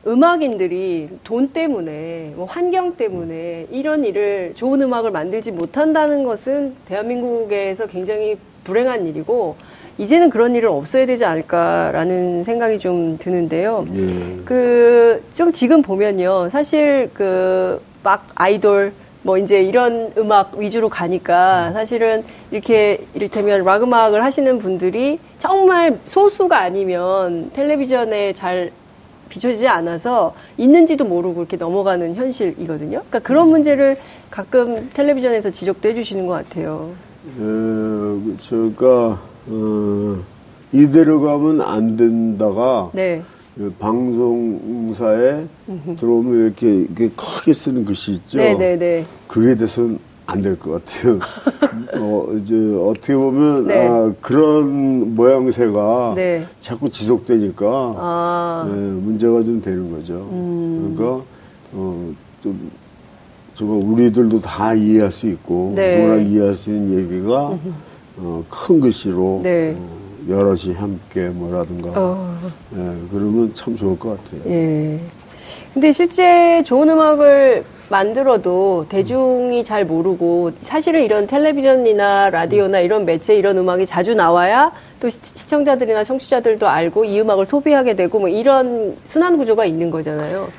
[0.08, 8.38] 음악인들이 돈 때문에, 뭐 환경 때문에 이런 일을 좋은 음악을 만들지 못한다는 것은 대한민국에서 굉장히
[8.64, 9.56] 불행한 일이고
[9.98, 13.86] 이제는 그런 일은 없어야 되지 않을까라는 생각이 좀 드는데요.
[13.96, 14.44] 예.
[14.46, 23.06] 그좀 지금 보면요, 사실 그 막 아이돌 뭐 이제 이런 음악 위주로 가니까 사실은 이렇게
[23.14, 28.72] 이를테면 락 음악을 하시는 분들이 정말 소수가 아니면 텔레비전에 잘
[29.28, 33.00] 비춰지지 않아서 있는지도 모르고 이렇게 넘어가는 현실이거든요.
[33.10, 33.98] 그러니까 그런 문제를
[34.30, 36.92] 가끔 텔레비전에서 지적도 해주시는 것 같아요.
[37.38, 37.42] 에,
[38.50, 40.18] 그러니까 어,
[40.72, 43.22] 이대로 가면 안 된다가 네.
[43.58, 45.46] 그 방송사에
[45.98, 48.38] 들어오면 이렇게, 이렇게 크게 쓰는 글씨 있죠.
[48.38, 48.58] 네네네.
[48.58, 49.06] 네, 네.
[49.28, 51.20] 그에 대해서는 안 될 것 같아요.
[51.98, 53.88] 어, 이제 어떻게 보면 네.
[53.88, 56.46] 아, 그런 모양새가 네.
[56.60, 57.66] 자꾸 지속되니까
[57.98, 58.70] 아.
[58.70, 60.16] 네, 문제가 좀 되는 거죠.
[60.32, 60.94] 음.
[60.96, 61.24] 그러니까
[61.74, 62.12] 어,
[62.44, 62.70] 좀
[63.56, 65.98] 정말 우리들도 다 이해할 수 있고 네.
[66.02, 67.58] 누구나 이해할 수 있는 얘기가
[68.18, 69.76] 어, 큰 글씨로 네.
[69.78, 69.98] 어,
[70.30, 72.38] 여럿이 함께 뭐라든가 어.
[72.76, 72.78] 예,
[73.12, 74.42] 그러면 참 좋을 것 같아요.
[74.52, 75.00] 예.
[75.74, 83.58] 근데 실제 좋은 음악을 만들어도 대중이 잘 모르고 사실은 이런 텔레비전이나 라디오나 이런 매체 이런
[83.58, 89.38] 음악이 자주 나와야 또 시 청자들이나 청취자들도 알고 이 음악을 소비하게 되고 뭐 이런 순환
[89.38, 90.50] 구조가 있는 거잖아요.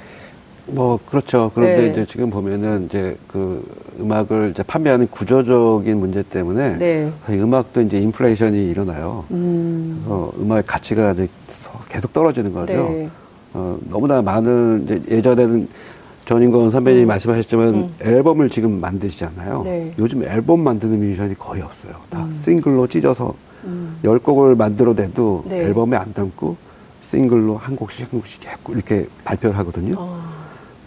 [0.68, 1.50] 뭐 그렇죠.
[1.54, 1.88] 그런데 네.
[1.88, 3.64] 이제 지금 보면은 이제 그
[3.98, 7.12] 음악을 이제 판매하는 구조적인 문제 때문에 네.
[7.30, 9.24] 음악도 이제 인플레이션이 일어나요.
[9.30, 10.02] 음.
[10.04, 11.28] 그래서 음악의 가치가 이제
[11.88, 12.72] 계속 떨어지는 거죠.
[12.72, 13.08] 네.
[13.54, 15.68] 어, 너무나 많은 이제 예전에는
[16.26, 17.08] 전인권 선배님이 음.
[17.08, 17.88] 말씀하셨지만 음.
[18.02, 19.62] 앨범을 지금 만드시잖아요.
[19.64, 19.94] 네.
[19.98, 21.94] 요즘 앨범 만드는 뮤지션이 거의 없어요.
[22.10, 22.30] 다 음.
[22.30, 23.98] 싱글로 찢어서 음.
[24.04, 25.60] 열 곡을 만들어내도 네.
[25.60, 26.56] 앨범에 안 담고
[27.00, 29.94] 싱글로 한 곡씩 한 곡씩 이렇게 발표를 하거든요.
[29.98, 30.37] 어.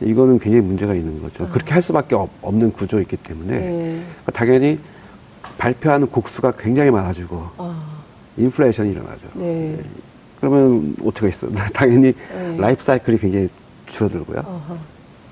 [0.02, 1.44] 이거는 굉장히 문제가 있는 거죠.
[1.46, 1.48] 아.
[1.50, 3.70] 그렇게 할 수밖에 없 는 구조이기 때문에 네.
[3.70, 4.80] 그러니까 당연히
[5.58, 7.84] 발표하는 곡수가 굉장히 많아지고 아.
[8.38, 9.28] 인플레이션이 일어나죠.
[9.36, 9.76] 네.
[9.78, 9.84] 네.
[10.40, 11.48] 그러면 어떻게 있어?
[11.74, 12.58] 당연히 네.
[12.58, 13.50] 라이프 사이클이 굉장히
[13.86, 14.40] 줄어들고요.
[14.40, 14.78] 아하.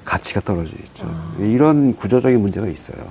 [0.05, 1.05] 가치가 떨어지겠죠.
[1.07, 1.35] 아.
[1.39, 3.07] 이런 구조적인 문제가 있어요.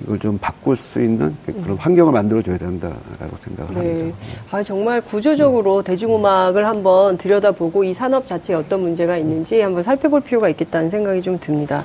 [0.00, 0.04] 예.
[0.04, 3.80] 이걸 좀 바꿀 수 있는 그런 환경을 만들어줘야 된다라고 생각을 네.
[3.80, 4.16] 합니다.
[4.50, 10.48] 아, 정말 구조적으로 대중음악을 한번 들여다보고 이 산업 자체에 어떤 문제가 있는지 한번 살펴볼 필요가
[10.48, 11.84] 있겠다는 생각이 좀 듭니다.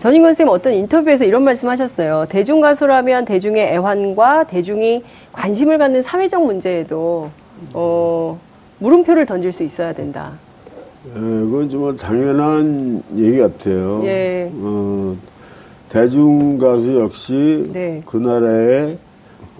[0.00, 2.26] 전인권 선생님 어떤 인터뷰에서 이런 말씀 하셨어요.
[2.28, 7.30] 대중가수라면 대중의 애환과 대중이 관심을 갖는 사회적 문제에도,
[7.74, 8.38] 어,
[8.78, 10.32] 물음표를 던질 수 있어야 된다.
[11.08, 14.02] 예, 그건 정말 당연한 얘기 같아요.
[14.04, 14.50] 예.
[14.54, 15.16] 어,
[15.90, 18.02] 대중 가수 역시 네.
[18.06, 18.96] 그 나라의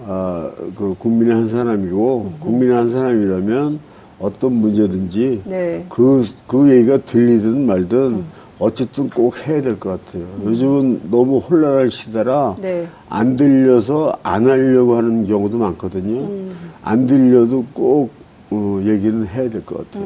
[0.07, 3.79] 아, 그 국민의 한 사람이고 국민의 한 사람이라면
[4.19, 5.85] 어떤 문제든지 네.
[5.89, 8.25] 그, 그 얘기가 들리든 말든 음.
[8.59, 10.23] 어쨌든 꼭 해야 될 것 같아요.
[10.23, 10.43] 음.
[10.45, 12.87] 요즘은 너무 혼란할 시대라 네.
[13.09, 16.21] 안 들려서 안 하려고 하는 경우도 많거든요.
[16.21, 16.55] 음.
[16.83, 18.11] 안 들려도 꼭
[18.51, 20.05] 어, 얘기는 해야 될 것 같아요.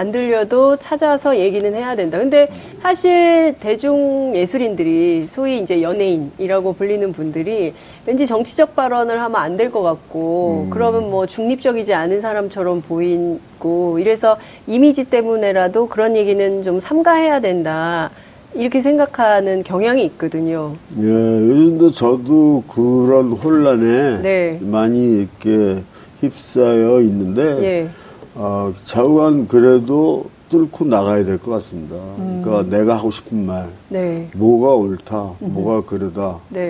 [0.00, 0.06] 음.
[0.06, 2.18] 안 들려도 찾아서 얘기는 해야 된다.
[2.18, 2.48] 근데
[2.82, 7.74] 사실 대중 예술인들이 소위 이제 연예인이라고 불리는 분들이
[8.06, 10.70] 왠지 정치적 발언을 하면 안 될 것 같고 음.
[10.70, 18.10] 그러면 뭐 중립적이지 않은 사람처럼 보이고 이래서 이미지 때문에라도 그런 얘기는 좀 삼가해야 된다.
[18.54, 20.72] 이렇게 생각하는 경향이 있거든요.
[20.98, 24.58] 예, 요즘도 저도 그런 혼란에 네.
[24.62, 25.82] 많이 이렇게
[26.20, 27.88] 휩싸여 있는데 예.
[28.34, 31.94] 어, 좌우간 그래도 뚫고 나가야 될 것 같습니다.
[32.18, 32.40] 음.
[32.42, 34.28] 그러니까 내가 하고 싶은 말, 네.
[34.34, 35.52] 뭐가 옳다, 음.
[35.52, 36.38] 뭐가 그러다.
[36.48, 36.60] 네.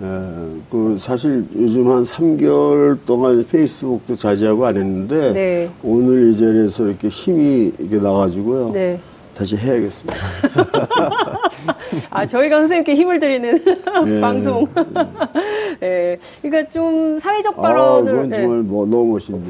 [0.00, 5.70] 에, 예, 그 사실 요즘 한 3개월 동안 페이스북도 자제하고 안 했는데 네.
[5.82, 8.70] 오늘 이 자리에서 이렇게 힘이 이렇게 나가지고요.
[8.72, 9.00] 네.
[9.40, 10.18] 다시 해야겠습니다.
[12.10, 13.64] 아, 저희가 선생님께 힘을 드리는
[14.06, 14.68] 예, 방송.
[15.80, 16.18] 예.
[16.42, 18.12] 그러니까 좀 사회적 아, 발언을.
[18.12, 18.62] 아, 그건 정말 예.
[18.62, 19.42] 뭐 너무 멋있네요.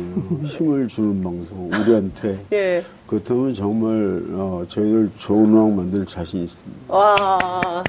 [0.44, 2.38] 힘을 주는 방송, 우리한테.
[2.52, 2.84] 예.
[3.08, 6.94] 그렇다면 정말 어, 저희들 좋은 음악 만들 자신 있습니다.
[6.94, 7.82] 와.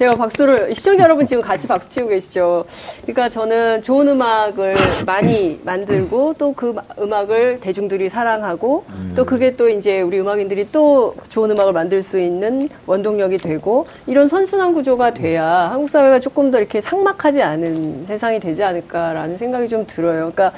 [0.00, 2.64] 제가 박수를 시청자 여러분 지금 같이 박수 치고 계시죠.
[3.02, 9.12] 그러니까 저는 좋은 음악을 많이 만들고 또 그 음악을 대중들이 사랑하고 음.
[9.14, 14.28] 또 그게 또 이제 우리 음악인들이 또 좋은 음악을 만들 수 있는 원동력이 되고 이런
[14.28, 19.86] 선순환 구조가 돼야 한국 사회가 조금 더 이렇게 상막하지 않은 세상이 되지 않을까라는 생각이 좀
[19.86, 20.32] 들어요.
[20.34, 20.52] 그러니까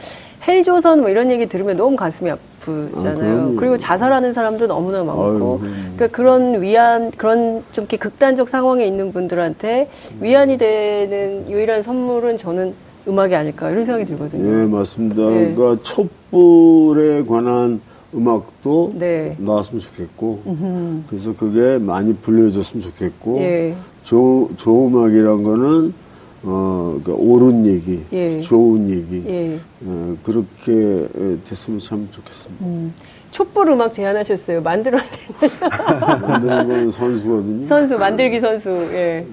[0.46, 3.40] 헬조선 뭐 이런 얘기 들으면 너무 가슴이 아프잖아요.
[3.40, 8.84] 아, 그리고 자살하는 사람도 너무나 많고, 아유, 그러니까 그런 위안, 그런 좀 이렇게 극단적 상황에
[8.84, 9.88] 있는 분들한테
[10.20, 12.74] 위안이 되는 유일한 선물은 저는
[13.06, 14.42] 음악이 아닐까 이런 생각이 들거든요.
[14.42, 15.22] 네, 맞습니다.
[15.22, 15.54] 네.
[15.54, 17.80] 그러니까 촛불에 관한
[18.14, 19.36] 음악도 네.
[19.38, 21.02] 나왔으면 좋겠고, 음흠.
[21.08, 23.74] 그래서 그게 많이 불려졌으면 좋겠고, 예.
[24.02, 25.94] 조, 조음악이란 거는
[26.44, 28.40] 어, 그러니까 옳은 얘기, 예.
[28.40, 29.60] 좋은 얘기, 예.
[29.84, 31.06] 어, 그렇게
[31.44, 32.64] 됐으면 참 좋겠습니다.
[32.64, 32.92] 음.
[33.30, 34.60] 촛불 음악 제안하셨어요.
[34.60, 36.20] 만들어야 되는.
[36.20, 37.66] 만드는 건 선수거든요.
[37.66, 39.24] 선수, 만들기 선수, 예.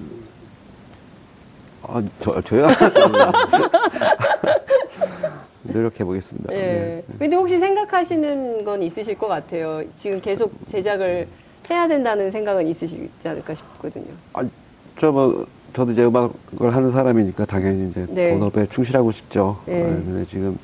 [1.82, 2.68] 아, 저, 저요?
[5.64, 6.54] 노력해 보겠습니다.
[6.54, 6.56] 예.
[6.56, 7.04] 네.
[7.18, 9.82] 근데 혹시 생각하시는 건 있으실 것 같아요.
[9.96, 11.26] 지금 계속 제작을
[11.68, 14.12] 해야 된다는 생각은 있으시지 않을까 싶거든요.
[14.32, 14.42] 아,
[14.96, 18.30] 저 뭐, 저도 이제 음악을 하는 사람이니까 당연히 이제 네.
[18.32, 19.58] 본업에 충실하고 싶죠.
[19.66, 19.74] 네.
[19.74, 19.82] 네.
[19.82, 20.58] 근데 지금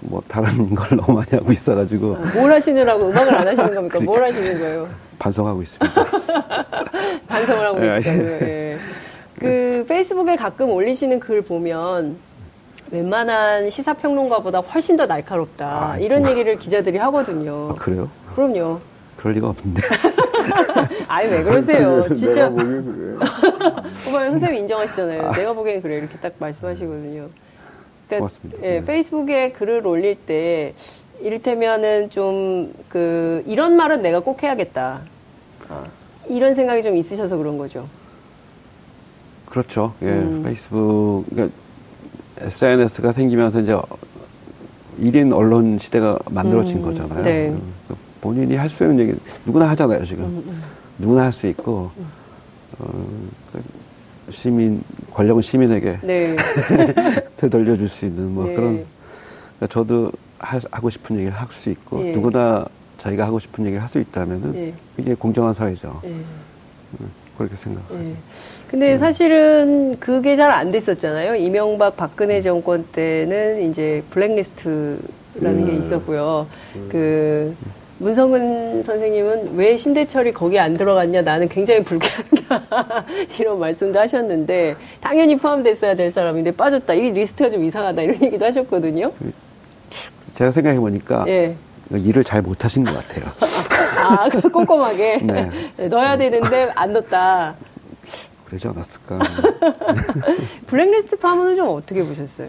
[0.00, 2.16] 뭐 다른 걸 너무 많이 하고 있어가지고.
[2.16, 3.98] 아, 뭘 하시느라고 음악을 안 하시는 겁니까?
[3.98, 4.88] 그러니까 뭘 하시는 거예요?
[5.18, 6.04] 반성하고 있습니다.
[7.28, 8.30] 반성을 하고 네, 계시다고요.
[8.42, 8.76] 예.
[9.38, 12.16] 그 페이스북에 가끔 올리시는 글 보면
[12.90, 15.92] 웬만한 시사평론가보다 훨씬 더 날카롭다.
[15.92, 16.30] 아, 이런 뭐.
[16.30, 17.70] 얘기를 기자들이 하거든요.
[17.70, 18.08] 아, 그래요?
[18.34, 18.80] 그럼요.
[19.16, 19.82] 그럴 리가 없는데.
[21.08, 22.04] 아니, 왜 그러세요?
[22.14, 22.48] 진짜.
[22.48, 23.18] 내가 보기엔 그래요.
[24.08, 25.28] 오빠 선생님 인정하시잖아요.
[25.28, 25.32] 아.
[25.32, 25.98] 내가 보기엔 그래.
[25.98, 27.28] 이렇게 딱 말씀하시거든요.
[28.06, 28.58] 그러니까, 고맙습니다.
[28.62, 28.84] 예, 네.
[28.84, 30.74] 페이스북에 글을 올릴 때,
[31.20, 35.02] 이를테면은 좀, 그, 이런 말은 내가 꼭 해야겠다.
[35.68, 35.84] 아,
[36.28, 37.86] 이런 생각이 좀 있으셔서 그런 거죠.
[39.46, 39.94] 그렇죠.
[40.02, 40.42] 예, 음.
[40.44, 41.54] 페이스북, 그러니까
[42.40, 43.76] SNS가 생기면서 이제
[45.00, 46.82] 1인 언론 시대가 만들어진 음.
[46.82, 47.24] 거잖아요.
[47.24, 47.48] 네.
[47.48, 47.77] 음.
[48.20, 50.62] 본인이 할 수 있는 얘기 누구나 하잖아요 지금 음, 음.
[50.98, 52.06] 누구나 할 수 있고 음.
[52.78, 53.04] 어,
[53.52, 56.36] 그 시민 권력은 시민에게 네.
[57.36, 58.54] 되돌려줄 수 있는 뭐 네.
[58.54, 58.84] 그런
[59.58, 62.12] 그러니까 저도 하, 고 싶은 얘기를 할 수 있고 예.
[62.12, 62.64] 누구나
[62.98, 64.74] 자기가 하고 싶은 얘기를 할 수 있다면은 예.
[64.98, 66.00] 이게 공정한 사회죠.
[66.04, 66.08] 예.
[66.08, 67.94] 음, 그렇게 생각하죠.
[67.98, 68.12] 예.
[68.70, 68.98] 근데 음.
[68.98, 71.36] 사실은 그게 잘 안 됐었잖아요.
[71.36, 74.98] 이명박 박근혜 정권 때는 이제 블랙리스트라는
[75.42, 75.66] 음.
[75.66, 76.46] 게 있었고요.
[76.76, 76.88] 음.
[76.90, 77.56] 그
[77.98, 83.04] 문성근 선생님은 왜 신대철이 거기 안 들어갔냐 나는 굉장히 불쾌하다
[83.40, 89.12] 이런 말씀도 하셨는데 당연히 포함됐어야 될 사람인데 빠졌다 이 리스트가 좀 이상하다 이런 얘기도 하셨거든요.
[90.34, 91.56] 제가 생각해 보니까 예.
[91.90, 93.32] 일을 잘 못하신 것 같아요.
[93.98, 95.18] 아 꼼꼼하게
[95.76, 95.88] 네.
[95.88, 97.56] 넣어야 되는데 안 넣었다.
[98.44, 99.18] 그러지 않았을까.
[100.68, 102.48] 블랙리스트 파문은 좀 어떻게 보셨어요?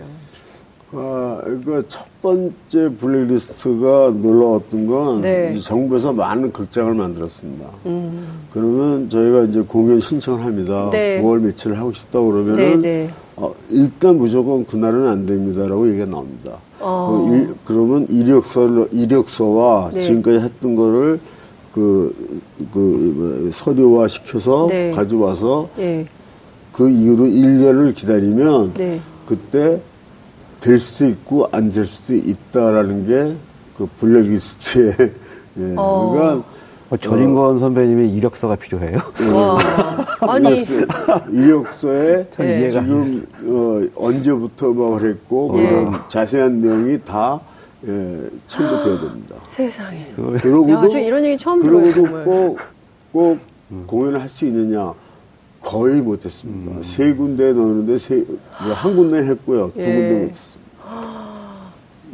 [0.92, 5.58] 아, 그첫 번째 블랙리스트가 놀라웠던 건 네.
[5.60, 7.66] 정부에서 많은 극장을 만들었습니다.
[7.86, 8.48] 음.
[8.52, 10.90] 그러면 저희가 이제 공연 신청을 합니다.
[10.92, 11.22] 네.
[11.22, 16.58] 9월 며칠을 하고 싶다 그러면은 네, 네, 어, 일단 무조건 그날은 안 됩니다라고 얘기가 나옵니다.
[16.80, 17.28] 어.
[17.30, 20.02] 그 일, 그러면 이력서 이력서와 네.
[20.02, 21.20] 지금까지 했던 거를
[21.72, 22.42] 그,
[22.74, 24.90] 그, 서류화 시켜서 네.
[24.90, 26.04] 가져와서 네.
[26.72, 28.74] 그 이후로 1년을 기다리면
[29.28, 29.80] 그때
[30.60, 33.36] 될 수도 있고 안 될 수도 있다라는 게
[33.80, 34.92] 그 블랙리스트에
[35.58, 35.74] 예.
[35.78, 36.12] 어.
[36.12, 36.48] 그러니까
[36.90, 38.98] 어, 전인권 어, 선배님의 이력서가 필요해요.
[39.22, 40.26] 예.
[40.28, 40.66] 아니
[41.32, 42.70] 이력서에 네.
[42.70, 45.70] 지금 어, 언제부터 뭐 했고 네.
[45.70, 47.40] 그런 자세한 내용이 다
[47.88, 49.36] 예, 첨부돼야 됩니다.
[49.48, 50.12] 세상에.
[50.42, 52.58] 그러고도 야, 이런 얘기 처음 그러고도 꼭,
[53.14, 53.40] 꼭
[53.72, 53.84] 음.
[53.88, 54.94] 공연을 할 수 있느냐?
[55.62, 56.72] 거의 못했습니다.
[56.72, 56.84] 음.
[56.84, 58.26] 세 군데 넣었는데 세,
[58.64, 59.72] 뭐한 군데 했고요.
[59.74, 59.84] 두 예.
[59.84, 60.60] 군데 못했습니다.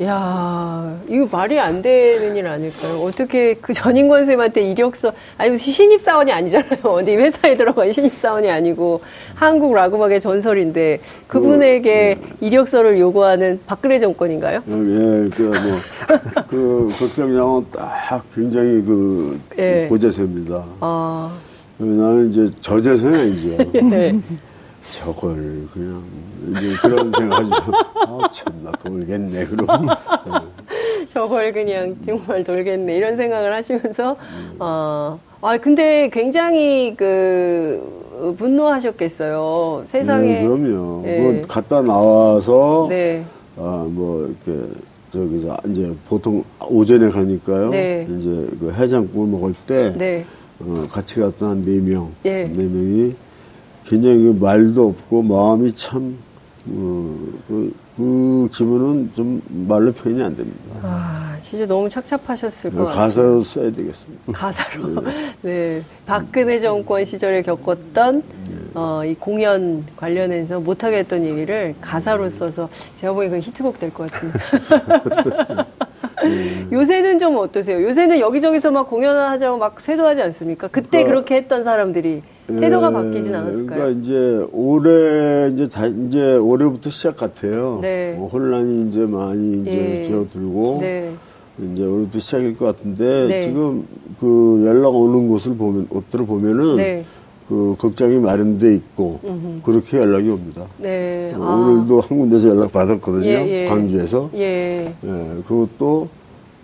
[0.01, 3.01] 야, 이거 말이 안 되는 일 아닐까요?
[3.01, 6.79] 어떻게 그 전인권 선생님한테 이력서, 아니, 신입 사원이 아니잖아요.
[6.83, 8.99] 어디 회사에 들어간 신입 사원이 아니고,
[9.35, 12.35] 한국 락음악의 전설인데, 그분에게 그, 네.
[12.41, 14.57] 이력서를 요구하는 박근혜 정권인가요?
[14.57, 19.85] 어, 예, 그, 뭐, 그, 국장장은 딱 굉장히 그, 예.
[19.87, 20.65] 고자세입니다.
[20.81, 21.31] 아.
[21.77, 23.71] 나는 이제 저재생이죠.
[23.89, 24.19] 네.
[24.93, 26.03] 저걸 그냥
[26.51, 29.67] 이제 그런 생각하지 아 참나 돌겠네 그럼
[31.09, 34.15] 저걸 그냥 정말 돌겠네 이런 생각을 하시면서
[34.59, 35.19] 어.
[35.41, 39.83] 아 근데 굉장히 그 분노하셨겠어요.
[39.85, 40.41] 세상에.
[40.41, 41.01] 네, 그럼요.
[41.03, 41.19] 네.
[41.19, 43.23] 뭐 갔다 나와서 네.
[43.57, 44.67] 아뭐 이렇게
[45.11, 47.69] 저기 이제 보통 오전에 가니까요.
[47.69, 48.07] 네.
[48.17, 50.25] 이제 그 해장국을 먹을 때 네.
[50.59, 52.43] 어, 같이 갔던 한 네 명, 예.
[52.45, 53.13] 네 명이
[53.85, 56.17] 굉장히 그 말도 없고 마음이 참
[56.67, 57.15] 어,
[57.47, 60.57] 그, 그 기분은 좀 말로 표현이 안 됩니다.
[60.81, 62.95] 아, 진짜 너무 착잡하셨을 것 같아요.
[62.95, 64.31] 가사로 써야 되겠습니다.
[64.33, 65.01] 가사로.
[65.03, 65.35] 네.
[65.43, 65.83] 네.
[66.07, 68.23] 박근혜 정권 시절에 겪었던
[68.73, 74.39] 어, 이 공연 관련해서 못하게 했던 얘기를 가사로 써서 제가 보기엔 히트곡 될 것 같은데.
[76.23, 76.69] 음.
[76.71, 77.83] 요새는 좀 어떠세요?
[77.83, 80.67] 요새는 여기저기서 막 공연을 하자고 막 쇄도하지 않습니까?
[80.67, 83.65] 그때 그러니까, 그렇게 했던 사람들이 태도가 예, 바뀌진 않았을까요?
[83.65, 87.79] 그러니까 이제 올해 이제 다 이제 올해부터 시작 같아요.
[87.81, 88.13] 네.
[88.17, 90.03] 뭐 혼란이 이제 많이 이제 예.
[90.03, 91.11] 줄어들고 네.
[91.73, 93.41] 이제 올해부터 시작일 것 같은데 네.
[93.41, 93.87] 지금
[94.19, 97.03] 그 연락 오는 곳을 보면 옷들을 보면은 네.
[97.47, 99.61] 그 극장이 마련돼 있고 음흠.
[99.63, 100.63] 그렇게 연락이 옵니다.
[100.77, 101.31] 네.
[101.35, 101.55] 어, 아.
[101.55, 103.27] 오늘도 한 군데서 연락 받았거든요.
[103.27, 103.65] 예, 예.
[103.65, 104.29] 광주에서.
[104.33, 104.85] 예.
[105.03, 105.41] 예.
[105.45, 106.07] 그것도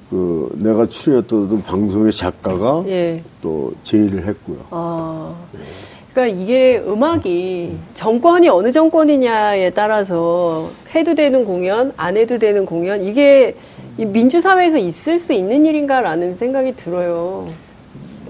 [0.10, 3.22] 그 내가 출연했던 방송의 작가가 예.
[3.41, 4.58] 또 제의를 했고요.
[4.72, 5.34] 아.
[6.13, 13.56] 그러니까 이게 음악이 정권이 어느 정권이냐에 따라서 해도 되는 공연, 안 해도 되는 공연 이게
[13.98, 17.48] 민주사회에서 있을 수 있는 일인가라는 생각이 들어요.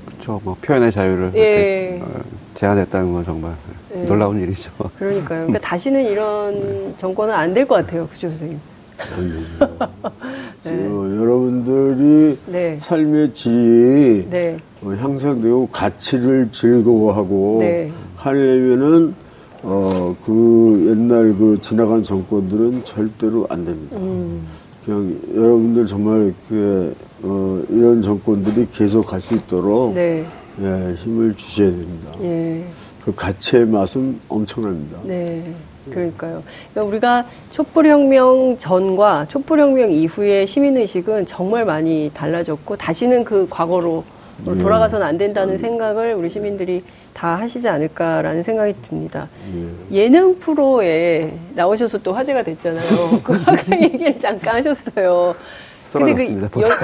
[0.06, 0.40] 그렇죠.
[0.44, 2.00] 뭐 표현의 자유를 예.
[2.04, 3.56] 어, 제한했다는 건 정말
[3.98, 4.02] 예.
[4.02, 4.72] 놀라운 일이죠.
[5.00, 5.48] 그러니까요.
[5.48, 8.60] 그러니까 다시는 이런 정권은 안 될 것 같아요, 그죠, 선생님?
[10.64, 10.86] 네.
[10.86, 12.78] 여러분들이 네.
[12.80, 14.60] 삶의 질이 네.
[14.84, 17.92] 어, 향상되고 가치를 즐거워하고 네.
[18.16, 19.16] 하려면은
[19.64, 23.98] 어, 그 옛날 그 지나간 정권들은 절대로 안 됩니다.
[23.98, 24.46] 음.
[24.86, 30.24] 그냥 여러분들 정말 그, 어, 이런 정권들이 계속 갈 수 있도록 네.
[30.60, 32.14] 예, 힘을 주셔야 됩니다.
[32.22, 32.64] 예.
[33.04, 35.00] 그 가치의 맛은 엄청납니다.
[35.04, 35.54] 네.
[35.90, 36.44] 그러니까요.
[36.72, 44.04] 그러니까 우리가 촛불혁명 전과 촛불혁명 이후의 시민의식은 정말 많이 달라졌고 다시는 그 과거로
[44.46, 44.58] 네.
[44.58, 46.84] 돌아가서는 안 된다는 생각을 우리 시민들이
[47.14, 49.28] 다 하시지 않을까라는 생각이 듭니다.
[49.54, 50.04] 네.
[50.04, 53.22] 예능 프로에 나오셔서 또 화제가 됐잖아요.
[53.24, 55.36] 그 아까 얘기를 잠깐 하셨어요.
[55.84, 56.48] 쓰러졌습니다.
[56.50, 56.76] 그 여, 네?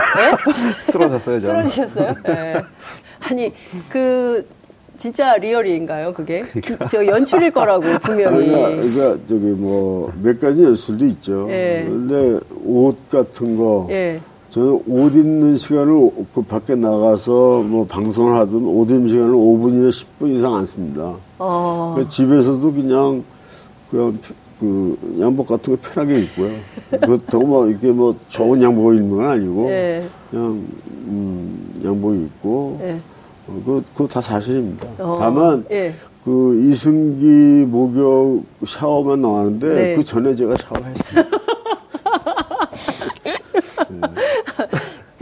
[0.82, 1.68] 쓰러졌어요, 저는.
[1.68, 2.16] 쓰러지셨어요?
[2.24, 2.54] 네.
[3.20, 3.52] 아니,
[3.90, 4.46] 그
[4.98, 6.42] 진짜 리얼인가요, 그게?
[6.42, 6.88] 그러니까.
[6.88, 8.48] 저 연출일 거라고 분명히.
[8.48, 11.48] 그러니까, 그러니까 저기 뭐 몇 가지 연출도 있죠.
[11.52, 11.86] 예.
[11.88, 13.88] 근데 옷 같은 거.
[13.92, 14.20] 예.
[14.50, 20.36] 저는 옷 입는 시간을 그 밖에 나가서 뭐 방송을 하든 옷 입는 시간을 5분이나 10분
[20.36, 21.14] 이상 안 씁니다.
[21.38, 21.92] 어.
[21.94, 23.24] 그러니까 집에서도 그냥
[23.92, 24.18] 그냥
[24.60, 26.52] 그 양복 같은 거 편하게 입고요.
[26.92, 30.04] 그것도 뭐 이게 뭐 좋은 양복을 입는 건 아니고 예.
[30.32, 30.66] 그냥
[31.08, 32.80] 음, 양복 입고.
[32.82, 33.00] 예.
[33.48, 34.88] 어, 그, 그거 다 사실입니다.
[35.00, 35.94] 어, 다만, 예.
[36.24, 39.96] 그 이승기 목욕 샤워만 나왔는데, 네.
[39.96, 41.38] 그 전에 제가 샤워했습니다.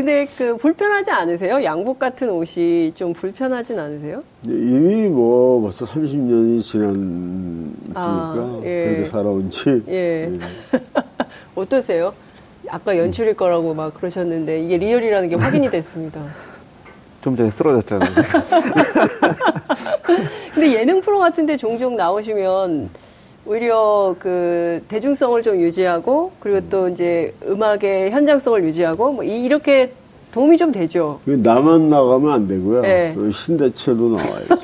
[0.06, 1.64] 근데 그 불편하지 않으세요?
[1.64, 4.22] 양복 같은 옷이 좀 불편하진 않으세요?
[4.44, 8.82] 이미 뭐 벌써 30년이 지났으니까 아, 예.
[8.82, 9.82] 그렇게 살아온 지.
[9.88, 10.30] 예.
[10.32, 10.40] 예.
[11.56, 12.14] 어떠세요?
[12.70, 16.22] 아까 연출일 거라고 막 그러셨는데 이게 real이라는 게 확인이 됐습니다.
[17.24, 18.12] 좀 전에 쓰러졌잖아요.
[20.54, 22.92] 근데 예능 프로 같은데 종종 나오시면
[23.46, 29.94] 오히려 그 대중성을 좀 유지하고 그리고 또 이제 음악의 현장성을 유지하고 뭐 이렇게
[30.32, 31.20] 도움이 좀 되죠.
[31.26, 32.82] 나만 나가면 안 되고요.
[32.82, 33.14] 네.
[33.16, 34.56] 그 신대철도 나와야죠.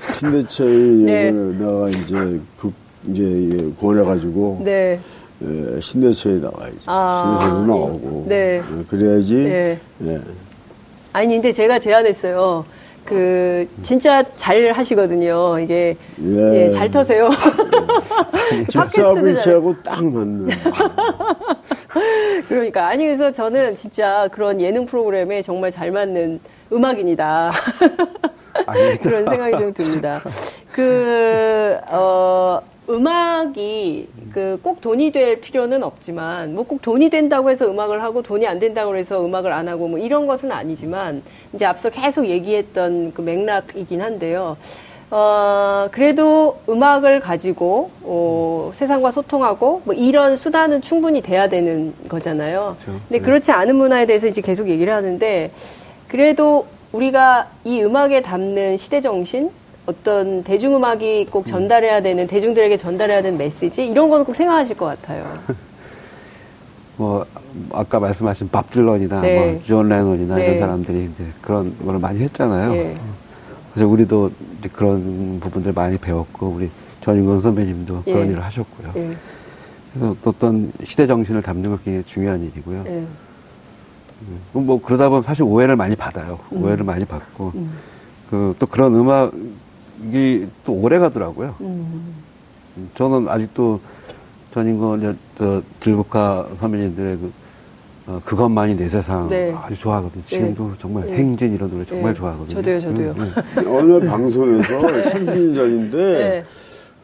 [0.20, 1.30] 신대철이 네.
[1.32, 2.72] 내가 이제 그
[3.08, 5.00] 이제 권해가지고 네.
[5.42, 6.78] 예, 신대철이 나와야죠.
[6.86, 8.26] 아, 신대철도 나오고.
[8.28, 8.60] 네.
[8.60, 9.34] 예, 그래야지.
[9.34, 9.80] 네.
[10.06, 10.20] 예.
[11.12, 12.64] 아니 근데 제가 제안했어요.
[13.04, 15.58] 그 진짜 잘 하시거든요.
[15.58, 17.28] 이게 예, 예 잘 터세요.
[18.68, 20.48] 집사불치하고 딱 맞는.
[22.48, 26.40] 그러니까 아니 그래서 저는 진짜 그런 예능 프로그램에 정말 잘 맞는
[26.72, 27.50] 음악인이다.
[29.02, 30.22] 그런 생각이 좀 듭니다.
[30.72, 32.60] 그 어.
[32.90, 38.46] 음악이 그 꼭 돈이 될 필요는 없지만 뭐 꼭 돈이 된다고 해서 음악을 하고 돈이
[38.46, 41.22] 안 된다고 해서 음악을 안 하고 뭐 이런 것은 아니지만
[41.54, 44.56] 이제 앞서 계속 얘기했던 그 맥락이긴 한데요.
[45.12, 52.76] 어, 그래도 음악을 가지고, 어, 세상과 소통하고, 뭐 이런 수단은 충분히 돼야 되는 거잖아요.
[52.78, 53.00] 그렇죠.
[53.08, 53.20] 근데 네.
[53.20, 55.50] 그렇지 않은 문화에 대해서 이제 계속 얘기를 하는데,
[56.06, 59.50] 그래도 우리가 이 음악에 담는 시대 정신,
[59.90, 65.26] 어떤 대중음악이 꼭 전달해야 되는 대중들에게 전달해야 되는 메시지 이런 거는 꼭 생각하실 것 같아요.
[66.96, 67.26] 뭐
[67.72, 69.52] 아까 말씀하신 밥 딜런이나 네.
[69.52, 70.44] 뭐존 레논이나 네.
[70.44, 72.72] 이런 사람들이 이제 그런 거를 많이 했잖아요.
[72.72, 72.96] 네.
[73.72, 74.30] 그래서 우리도
[74.72, 76.70] 그런 부분들 많이 배웠고 우리
[77.00, 78.12] 전인권 선배님도 예.
[78.12, 78.92] 그런 일을 하셨고요.
[78.96, 79.16] 예.
[79.92, 82.84] 그래서 어떤 시대 정신을 담는 것 굉장히 중요한 일이고요.
[82.86, 82.90] 예.
[84.22, 86.38] 음, 뭐 그러다 보면 사실 오해를 많이 받아요.
[86.52, 86.62] 음.
[86.62, 87.72] 오해를 많이 받고 음.
[88.30, 89.32] 그또 그런 음악
[90.12, 91.56] 이또 오래 가더라고요.
[91.60, 92.14] 음.
[92.94, 93.80] 저는 아직도
[94.54, 97.32] 전인권 저 들국화 선배님들의 그
[98.06, 99.54] 어, 그것만이 내 세상 네.
[99.54, 100.24] 아주 좋아하거든요.
[100.24, 100.74] 지금도 네.
[100.78, 101.14] 정말 네.
[101.14, 102.18] 행진 이런 노래 정말 네.
[102.18, 102.56] 좋아하거든요.
[102.56, 103.10] 저도요, 저도요.
[103.12, 103.68] 음, 음.
[103.68, 106.44] 어느 방송에서 30년 전인데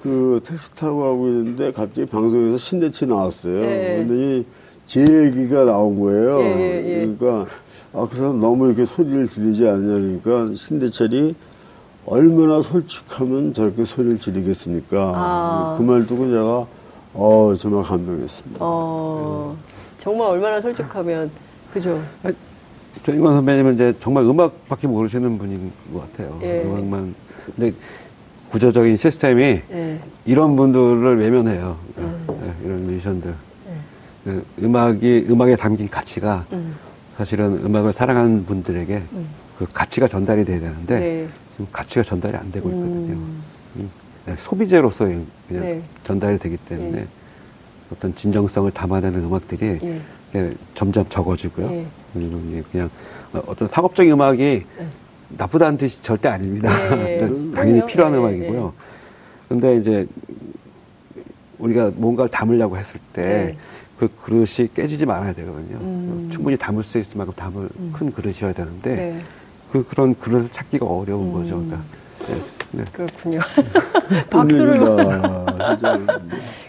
[0.02, 3.60] 그 택시 타고 가고 있는데 갑자기 방송에서 신대치 나왔어요.
[3.60, 4.04] 네.
[4.06, 4.44] 근데
[4.86, 6.40] 제 얘기가 나온 거예요.
[6.40, 7.06] 예, 예, 예.
[7.16, 7.46] 그러니까
[7.92, 11.34] 아, 그 사람 너무 이렇게 소리를 지르지 않냐 그러니까 신대철이
[12.06, 15.12] 얼마나 솔직하면 저렇게 소리를 지르겠습니까?
[15.14, 15.74] 아.
[15.76, 16.66] 그말 듣고 제가
[17.14, 18.58] 어 정말 감동했습니다.
[18.60, 19.56] 어,
[19.98, 21.30] 정말 얼마나 솔직하면
[21.72, 22.00] 그죠?
[23.02, 26.38] 조인권 선배님은 이제 정말 음악밖에 모르시는 분인 것 같아요.
[26.42, 26.62] 예.
[26.62, 27.14] 음악만
[27.56, 27.72] 근데
[28.50, 30.00] 구조적인 시스템이 예.
[30.24, 31.76] 이런 분들을 외면해요.
[31.98, 32.26] 음.
[32.42, 33.30] 예, 이런 뮤지션들.
[33.30, 33.74] 예.
[34.24, 36.76] 그 음악이 음악에 담긴 가치가 음.
[37.16, 39.28] 사실은 음악을 사랑하는 분들에게 음.
[39.58, 41.28] 그 가치가 전달이 돼야 되는데 네.
[41.56, 43.14] 지금 가치가 전달이 안 되고 있거든요.
[43.14, 43.42] 음.
[43.76, 43.90] 음.
[44.26, 45.82] 네, 소비재로서 그냥 네.
[46.04, 47.06] 전달이 되기 때문에 네.
[47.90, 49.80] 어떤 진정성을 담아내는 음악들이
[50.34, 50.54] 예.
[50.74, 51.70] 점점 적어지고요.
[51.72, 52.62] 예.
[52.72, 52.90] 그냥
[53.46, 54.86] 어떤 상업적인 음악이 예.
[55.30, 56.70] 나쁘다는 뜻이 절대 아닙니다.
[56.94, 57.20] 네.
[57.54, 58.64] 당연히 필요한 네, 음악이고요.
[58.64, 58.72] 네.
[59.48, 60.06] 근데 이제
[61.58, 63.56] 우리가 뭔가를 담으려고 했을 때
[63.98, 65.78] 그 그릇이 깨지지 말아야 되거든요.
[65.78, 66.28] 음.
[66.30, 67.92] 충분히 담을 수 있을 만큼 담을 음.
[67.94, 69.20] 큰 그릇이어야 되는데 네.
[69.76, 71.32] 그 그런 그릇을 찾기가 어려운 음.
[71.32, 71.56] 거죠.
[71.56, 71.80] 그러니까
[72.28, 72.34] 네.
[72.72, 72.84] 네.
[72.92, 73.40] 그렇군요.
[74.30, 74.78] 박수를.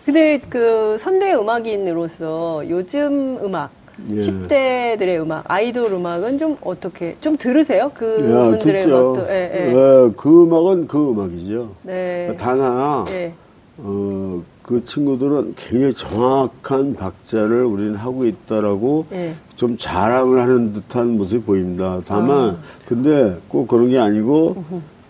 [0.05, 3.71] 근데 그 선대 음악인으로서 요즘 음악
[4.11, 4.19] 예.
[4.19, 7.91] 10대들의 음악, 아이돌 음악은 좀 어떻게 좀 들으세요?
[7.95, 9.25] 그분들의 음악도.
[9.29, 9.69] 예, 예.
[9.69, 11.71] 예, 그 음악은 그 음악이죠.
[11.81, 12.35] 네.
[12.37, 13.33] 단 하나 예.
[13.79, 19.33] 어, 그 친구들은 굉장히 정확한 박자를 우리는 하고 있다라고 예.
[19.55, 22.01] 좀 자랑을 하는 듯한 모습이 보입니다.
[22.05, 22.57] 다만 아.
[22.85, 24.61] 근데 꼭 그런 게 아니고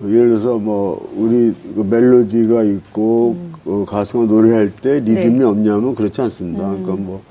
[0.03, 3.53] 예를 들어서 뭐 우리 그 멜로디가 있고 음.
[3.65, 5.45] 어, 가수가 노래할 때 리듬이 네.
[5.45, 6.63] 없냐면 그렇지 않습니다.
[6.69, 6.83] 음.
[6.83, 7.21] 그러니까 뭐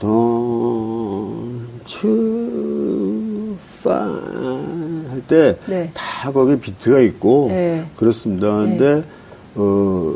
[0.00, 5.56] Don't you find 할 때
[5.94, 6.32] 다 네.
[6.32, 7.84] 거기 비트가 있고 네.
[7.96, 8.64] 그렇습니다.
[8.64, 8.76] 네.
[8.76, 9.04] 근데
[9.54, 10.12] 어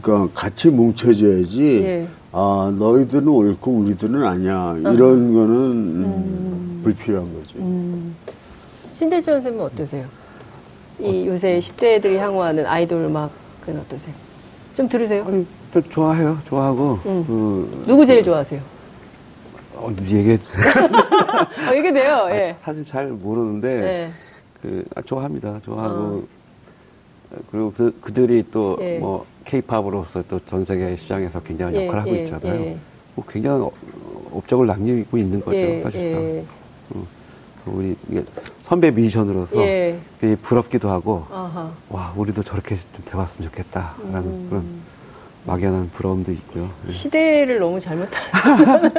[0.00, 2.08] 그러니까 같이 뭉쳐져야지 네.
[2.32, 5.34] 아 너희들은 옳고 우리들은 아니야 이런 어.
[5.34, 6.80] 거는 음.
[6.82, 7.58] 불필요한 거죠.
[7.58, 8.14] 음.
[8.96, 10.06] 신대철 선생님 어떠세요?
[10.98, 11.32] 이 어.
[11.32, 14.14] 요새 10대 들이 향호하는 아이돌 음악은 어떠세요?
[14.76, 15.24] 좀 들으세요?
[15.26, 16.38] 아니, 또 좋아해요.
[16.46, 16.98] 좋아하고.
[17.06, 17.24] 음.
[17.26, 18.60] 그, 누구 제일 좋아하세요?
[19.74, 20.88] 어, 얘기해도 돼요?
[21.70, 22.54] 어, 얘기돼요, 아, 예.
[22.56, 24.10] 사실 잘 모르는데, 예.
[24.62, 25.60] 그, 아, 좋아합니다.
[25.62, 25.94] 좋아하고.
[25.94, 26.22] 어.
[27.50, 28.98] 그리고 그, 그들이 또, 예.
[28.98, 32.60] 뭐, 케이팝으로서 또 전 세계 시장에서 굉장한 예, 역할을 하고 예, 있잖아요.
[32.64, 32.76] 예.
[33.14, 33.68] 뭐 굉장한
[34.32, 36.44] 업적을 남기고 있는 거죠, 예, 사실상.
[36.94, 37.06] 어.
[37.66, 37.94] 우리
[38.62, 39.96] 선배 뮤지션으로서 예.
[40.42, 41.70] 부럽기도 하고 아하.
[41.88, 44.46] 와 우리도 저렇게 좀 돼봤으면 좋겠다라는 음.
[44.48, 44.64] 그런
[45.44, 46.68] 막연한 부러움도 있고요.
[46.86, 46.92] 네.
[46.92, 48.20] 시대를 너무 잘못한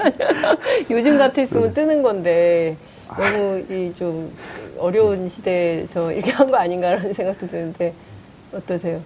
[0.92, 1.74] 요즘 같았으면 네.
[1.74, 2.78] 뜨는 건데
[3.08, 4.32] 너무 이좀
[4.78, 7.94] 어려운 시대에서 이렇게 한 거 아닌가라는 생각도 드는데
[8.54, 9.00] 어떠세요?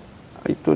[0.43, 0.75] 아니, 또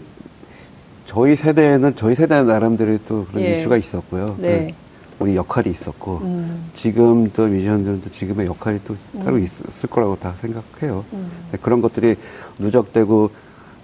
[1.11, 3.59] 저희 세대에는 저희 세대 나름대로 또 그런 예.
[3.59, 4.37] 이슈가 있었고요.
[4.39, 4.73] 네.
[5.19, 6.71] 우리 역할이 있었고 음.
[6.73, 9.43] 지금 또 뮤지션들도 지금의 역할이 또 따로 음.
[9.43, 11.03] 있을 거라고 다 생각해요.
[11.11, 11.29] 음.
[11.61, 12.15] 그런 것들이
[12.59, 13.29] 누적되고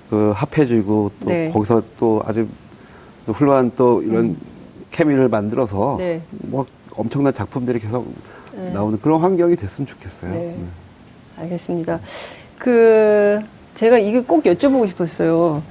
[0.10, 1.50] 그 합해지고 또 네.
[1.50, 2.48] 거기서 또 아주
[3.26, 4.38] 또 훌륭한 또 이런 음.
[4.92, 6.22] 케미를 만들어서 네.
[6.30, 6.66] 뭐
[6.96, 8.10] 엄청난 작품들이 계속
[8.56, 8.72] 네.
[8.72, 10.32] 나오는 그런 환경이 됐으면 좋겠어요.
[10.32, 10.40] 네.
[10.58, 10.66] 네.
[11.40, 12.00] 알겠습니다.
[12.58, 13.42] 그
[13.76, 15.62] 제가 이게 꼭 여쭤보고 싶었어요.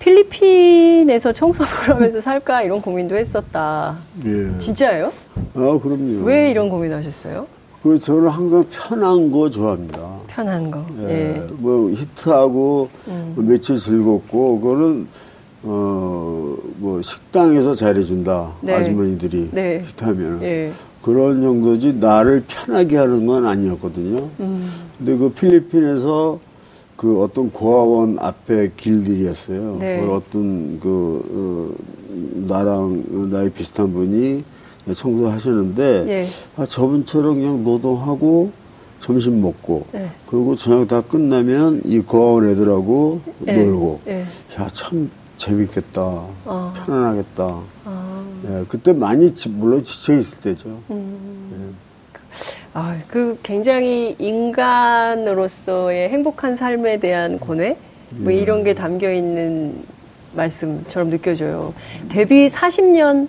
[0.00, 3.96] 필리핀에서 청소를 하면서 살까 이런 고민도 했었다.
[4.26, 4.58] 예.
[4.58, 5.12] 진짜예요?
[5.54, 6.24] 아, 그럼요.
[6.24, 7.46] 왜 이런 고민하셨어요?
[7.82, 10.00] 그 저는 항상 편한 거 좋아합니다.
[10.26, 10.84] 편한 거.
[11.08, 11.36] 예.
[11.36, 11.46] 예.
[11.52, 13.32] 뭐 히트하고 음.
[13.36, 15.06] 뭐 며칠 즐겁고 그거는
[15.62, 16.40] 어
[16.80, 18.72] 뭐 식당에서 잘해준다 네.
[18.74, 19.84] 아주머니들이 네.
[19.86, 20.72] 히트하면 예.
[21.02, 24.28] 그런 정도지 나를 편하게 하는 건 아니었거든요.
[24.40, 24.70] 음.
[24.96, 26.38] 근데 그 필리핀에서
[27.00, 29.78] 그 어떤 고아원 앞에 길들이었어요.
[29.80, 29.98] 네.
[29.98, 34.44] 그 어떤 그 어, 나랑 나이 비슷한 분이
[34.94, 36.28] 청소하시는데 예.
[36.58, 38.52] 아, 저분처럼 그냥 노동하고
[39.00, 40.10] 점심 먹고 예.
[40.26, 43.52] 그리고 저녁 다 끝나면 이 고아원 애들하고 예.
[43.54, 44.26] 놀고 예.
[44.58, 46.02] 야참 재밌겠다
[46.44, 46.74] 아.
[46.84, 48.24] 편안하겠다 아.
[48.46, 50.68] 예, 그때 많이 지, 물론 지쳐 있을 때죠.
[50.90, 51.74] 음.
[52.74, 52.78] 예.
[52.78, 57.76] 아, 그 굉장히 인간으로서의 행복한 삶에 대한 권외
[58.10, 58.36] 뭐 예.
[58.36, 59.82] 이런 게 담겨 있는
[60.34, 61.74] 말씀처럼 느껴져요.
[62.08, 63.28] 데뷔 40년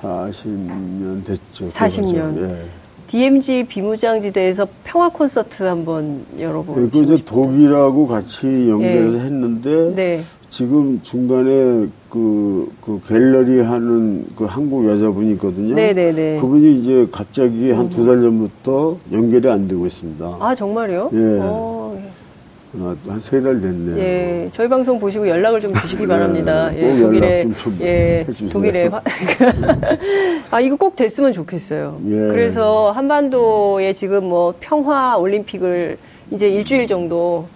[0.00, 1.68] 40년 됐죠.
[1.68, 2.38] 40년.
[2.42, 2.64] 예.
[3.06, 6.74] DMZ 비무장지대에서 평화 콘서트 한번 열어보고.
[6.74, 9.20] 그 이제 독일하고 같이 연결해서 예.
[9.20, 10.22] 했는데 네.
[10.48, 15.74] 지금 중간에 그, 그 갤러리 하는 그 한국 여자분이 있거든요.
[15.74, 16.12] 네네네.
[16.12, 16.40] 네, 네.
[16.40, 20.36] 그분이 이제 갑자기 한 두 달 전부터 연결이 안 되고 있습니다.
[20.40, 21.10] 아, 정말요?
[21.12, 21.38] 예.
[21.42, 22.78] 어, 예.
[22.80, 23.98] 아, 한세 달 됐네요.
[23.98, 26.70] 예, 저희 방송 보시고 연락을 좀 주시기 네, 바랍니다.
[26.76, 27.46] 예, 독일에
[27.80, 28.90] 예, 독일에
[30.50, 32.00] 아 이거 꼭 됐으면 좋겠어요.
[32.06, 32.10] 예.
[32.10, 35.96] 그래서 한반도에 지금 뭐 평화 올림픽을
[36.32, 37.46] 이제 일주일 정도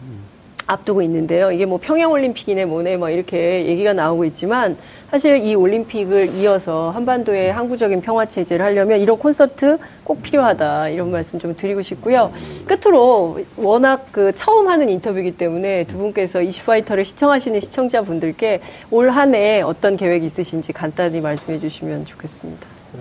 [0.66, 1.50] 앞두고 있는데요.
[1.50, 4.76] 이게 뭐 평양 올림픽이네 뭐네 뭐 이렇게 얘기가 나오고 있지만
[5.10, 11.40] 사실 이 올림픽을 이어서 한반도의 항구적인 평화 체제를 하려면 이런 콘서트 꼭 필요하다 이런 말씀
[11.40, 12.32] 좀 드리고 싶고요.
[12.66, 19.60] 끝으로 워낙 그 처음 하는 인터뷰이기 때문에 두 분께서 이슈파이터를 시청하시는 시청자분들께 올 한 해
[19.62, 22.66] 어떤 계획이 있으신지 간단히 말씀해 주시면 좋겠습니다.
[22.96, 23.00] 에,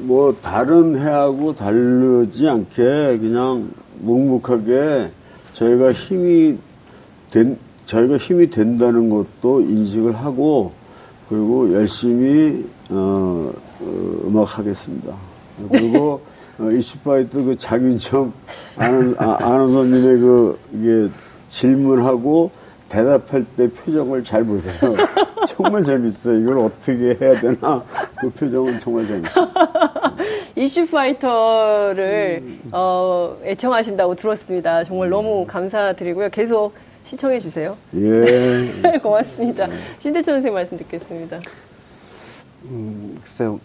[0.00, 3.70] 뭐 다른 해하고 다르지 않게 그냥
[4.00, 5.10] 묵묵하게
[5.52, 6.58] 저희가 힘이
[7.30, 10.72] 된, 저희가 힘이 된다는 것도 인식을 하고
[11.28, 15.14] 그리고 열심히 어, 어 음악 하겠습니다.
[15.70, 16.20] 그리고
[16.58, 18.32] 어, 이슈파이트 그 장윤정
[18.76, 21.08] 아는 아, 아나운서님의 그 이게
[21.48, 22.50] 질문하고
[22.88, 24.74] 대답할 때 표정을 잘 보세요.
[25.48, 26.40] 정말 재밌어요.
[26.40, 27.82] 이걸 어떻게 해야 되나
[28.20, 29.48] 그 표정은 정말 재밌어요.
[30.56, 32.60] 이슈파이터를 음.
[32.72, 34.84] 어, 애청하신다고 들었습니다.
[34.84, 36.30] 정말 너무 감사드리고요.
[36.30, 36.74] 계속
[37.10, 37.76] 시청해 주세요.
[37.96, 38.98] 예.
[39.02, 39.66] 고맙습니다.
[39.98, 41.40] 신대철 선생님 말씀 듣겠습니다.
[42.66, 43.58] 음, 글쎄요.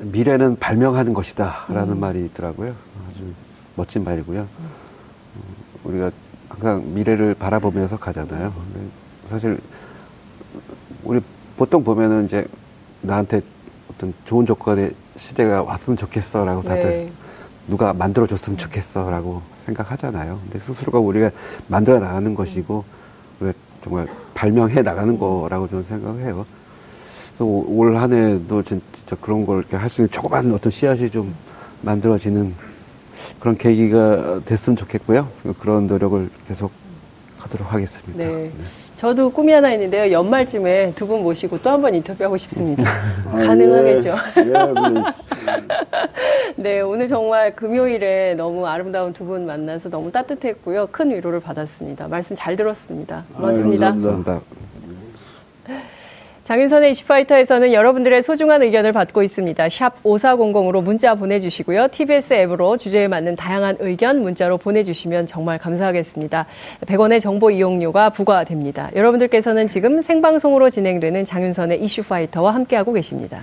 [0.00, 1.64] 미래는 발명하는 것이다.
[1.68, 2.00] 라는 음.
[2.00, 2.74] 말이 있더라고요.
[3.08, 3.32] 아주
[3.74, 4.40] 멋진 말이고요.
[4.42, 5.42] 음,
[5.84, 6.10] 우리가
[6.50, 8.52] 항상 미래를 바라보면서 가잖아요.
[9.30, 9.58] 사실,
[11.04, 11.20] 우리
[11.56, 12.46] 보통 보면은 이제
[13.00, 13.40] 나한테
[13.90, 16.44] 어떤 좋은 조건의 시대가 왔으면 좋겠어.
[16.44, 17.12] 라고 다들 네.
[17.66, 19.08] 누가 만들어줬으면 좋겠어.
[19.08, 20.38] 라고 생각하잖아요.
[20.42, 21.30] 근데 스스로가 우리가
[21.68, 22.84] 만들어 나가는 것이고
[23.82, 26.46] 정말 발명해 나가는 거라고 저는 생각해요.
[27.38, 28.82] 올 한 해도 진짜
[29.20, 31.34] 그런 걸 이렇게 할 수 있는 조그만 어떤 씨앗이 좀
[31.80, 32.54] 만들어지는
[33.40, 35.28] 그런 계기가 됐으면 좋겠고요.
[35.58, 36.70] 그런 노력을 계속
[37.38, 38.24] 하도록 하겠습니다.
[38.24, 38.30] 네.
[38.32, 38.52] 네.
[39.02, 40.12] 저도 꿈이 하나 있는데요.
[40.12, 42.84] 연말쯤에 두 분 모시고 또 한 번 인터뷰하고 싶습니다.
[43.32, 44.10] 아, 가능하겠죠?
[44.36, 44.42] 예.
[44.42, 45.02] 예,
[46.54, 50.86] 네, 오늘 정말 금요일에 너무 아름다운 두 분 만나서 너무 따뜻했고요.
[50.92, 52.06] 큰 위로를 받았습니다.
[52.06, 53.24] 말씀 잘 들었습니다.
[53.34, 53.86] 고맙습니다.
[53.86, 54.40] 아유, 감사합니다.
[56.44, 59.68] 장윤선의 이슈파이터에서는 여러분들의 소중한 의견을 받고 있습니다.
[59.68, 61.88] 샵 5400으로 문자 보내주시고요.
[61.92, 66.46] TBS 앱으로 주제에 맞는 다양한 의견 문자로 보내주시면 정말 감사하겠습니다.
[66.86, 68.90] 100원의 정보 이용료가 부과됩니다.
[68.96, 73.42] 여러분들께서는 지금 생방송으로 진행되는 장윤선의 이슈파이터와 함께하고 계십니다.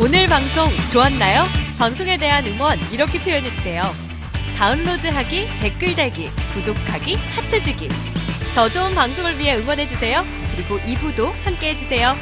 [0.00, 1.42] 오늘 방송 좋았나요?
[1.78, 3.82] 방송에 대한 응원 이렇게 표현해주세요.
[4.56, 7.88] 다운로드하기, 댓글 달기, 구독하기, 하트 주기.
[8.54, 10.47] 더 좋은 방송을 위해 응원해주세요.
[10.58, 12.16] 그리고 2부도 함께 해주세요.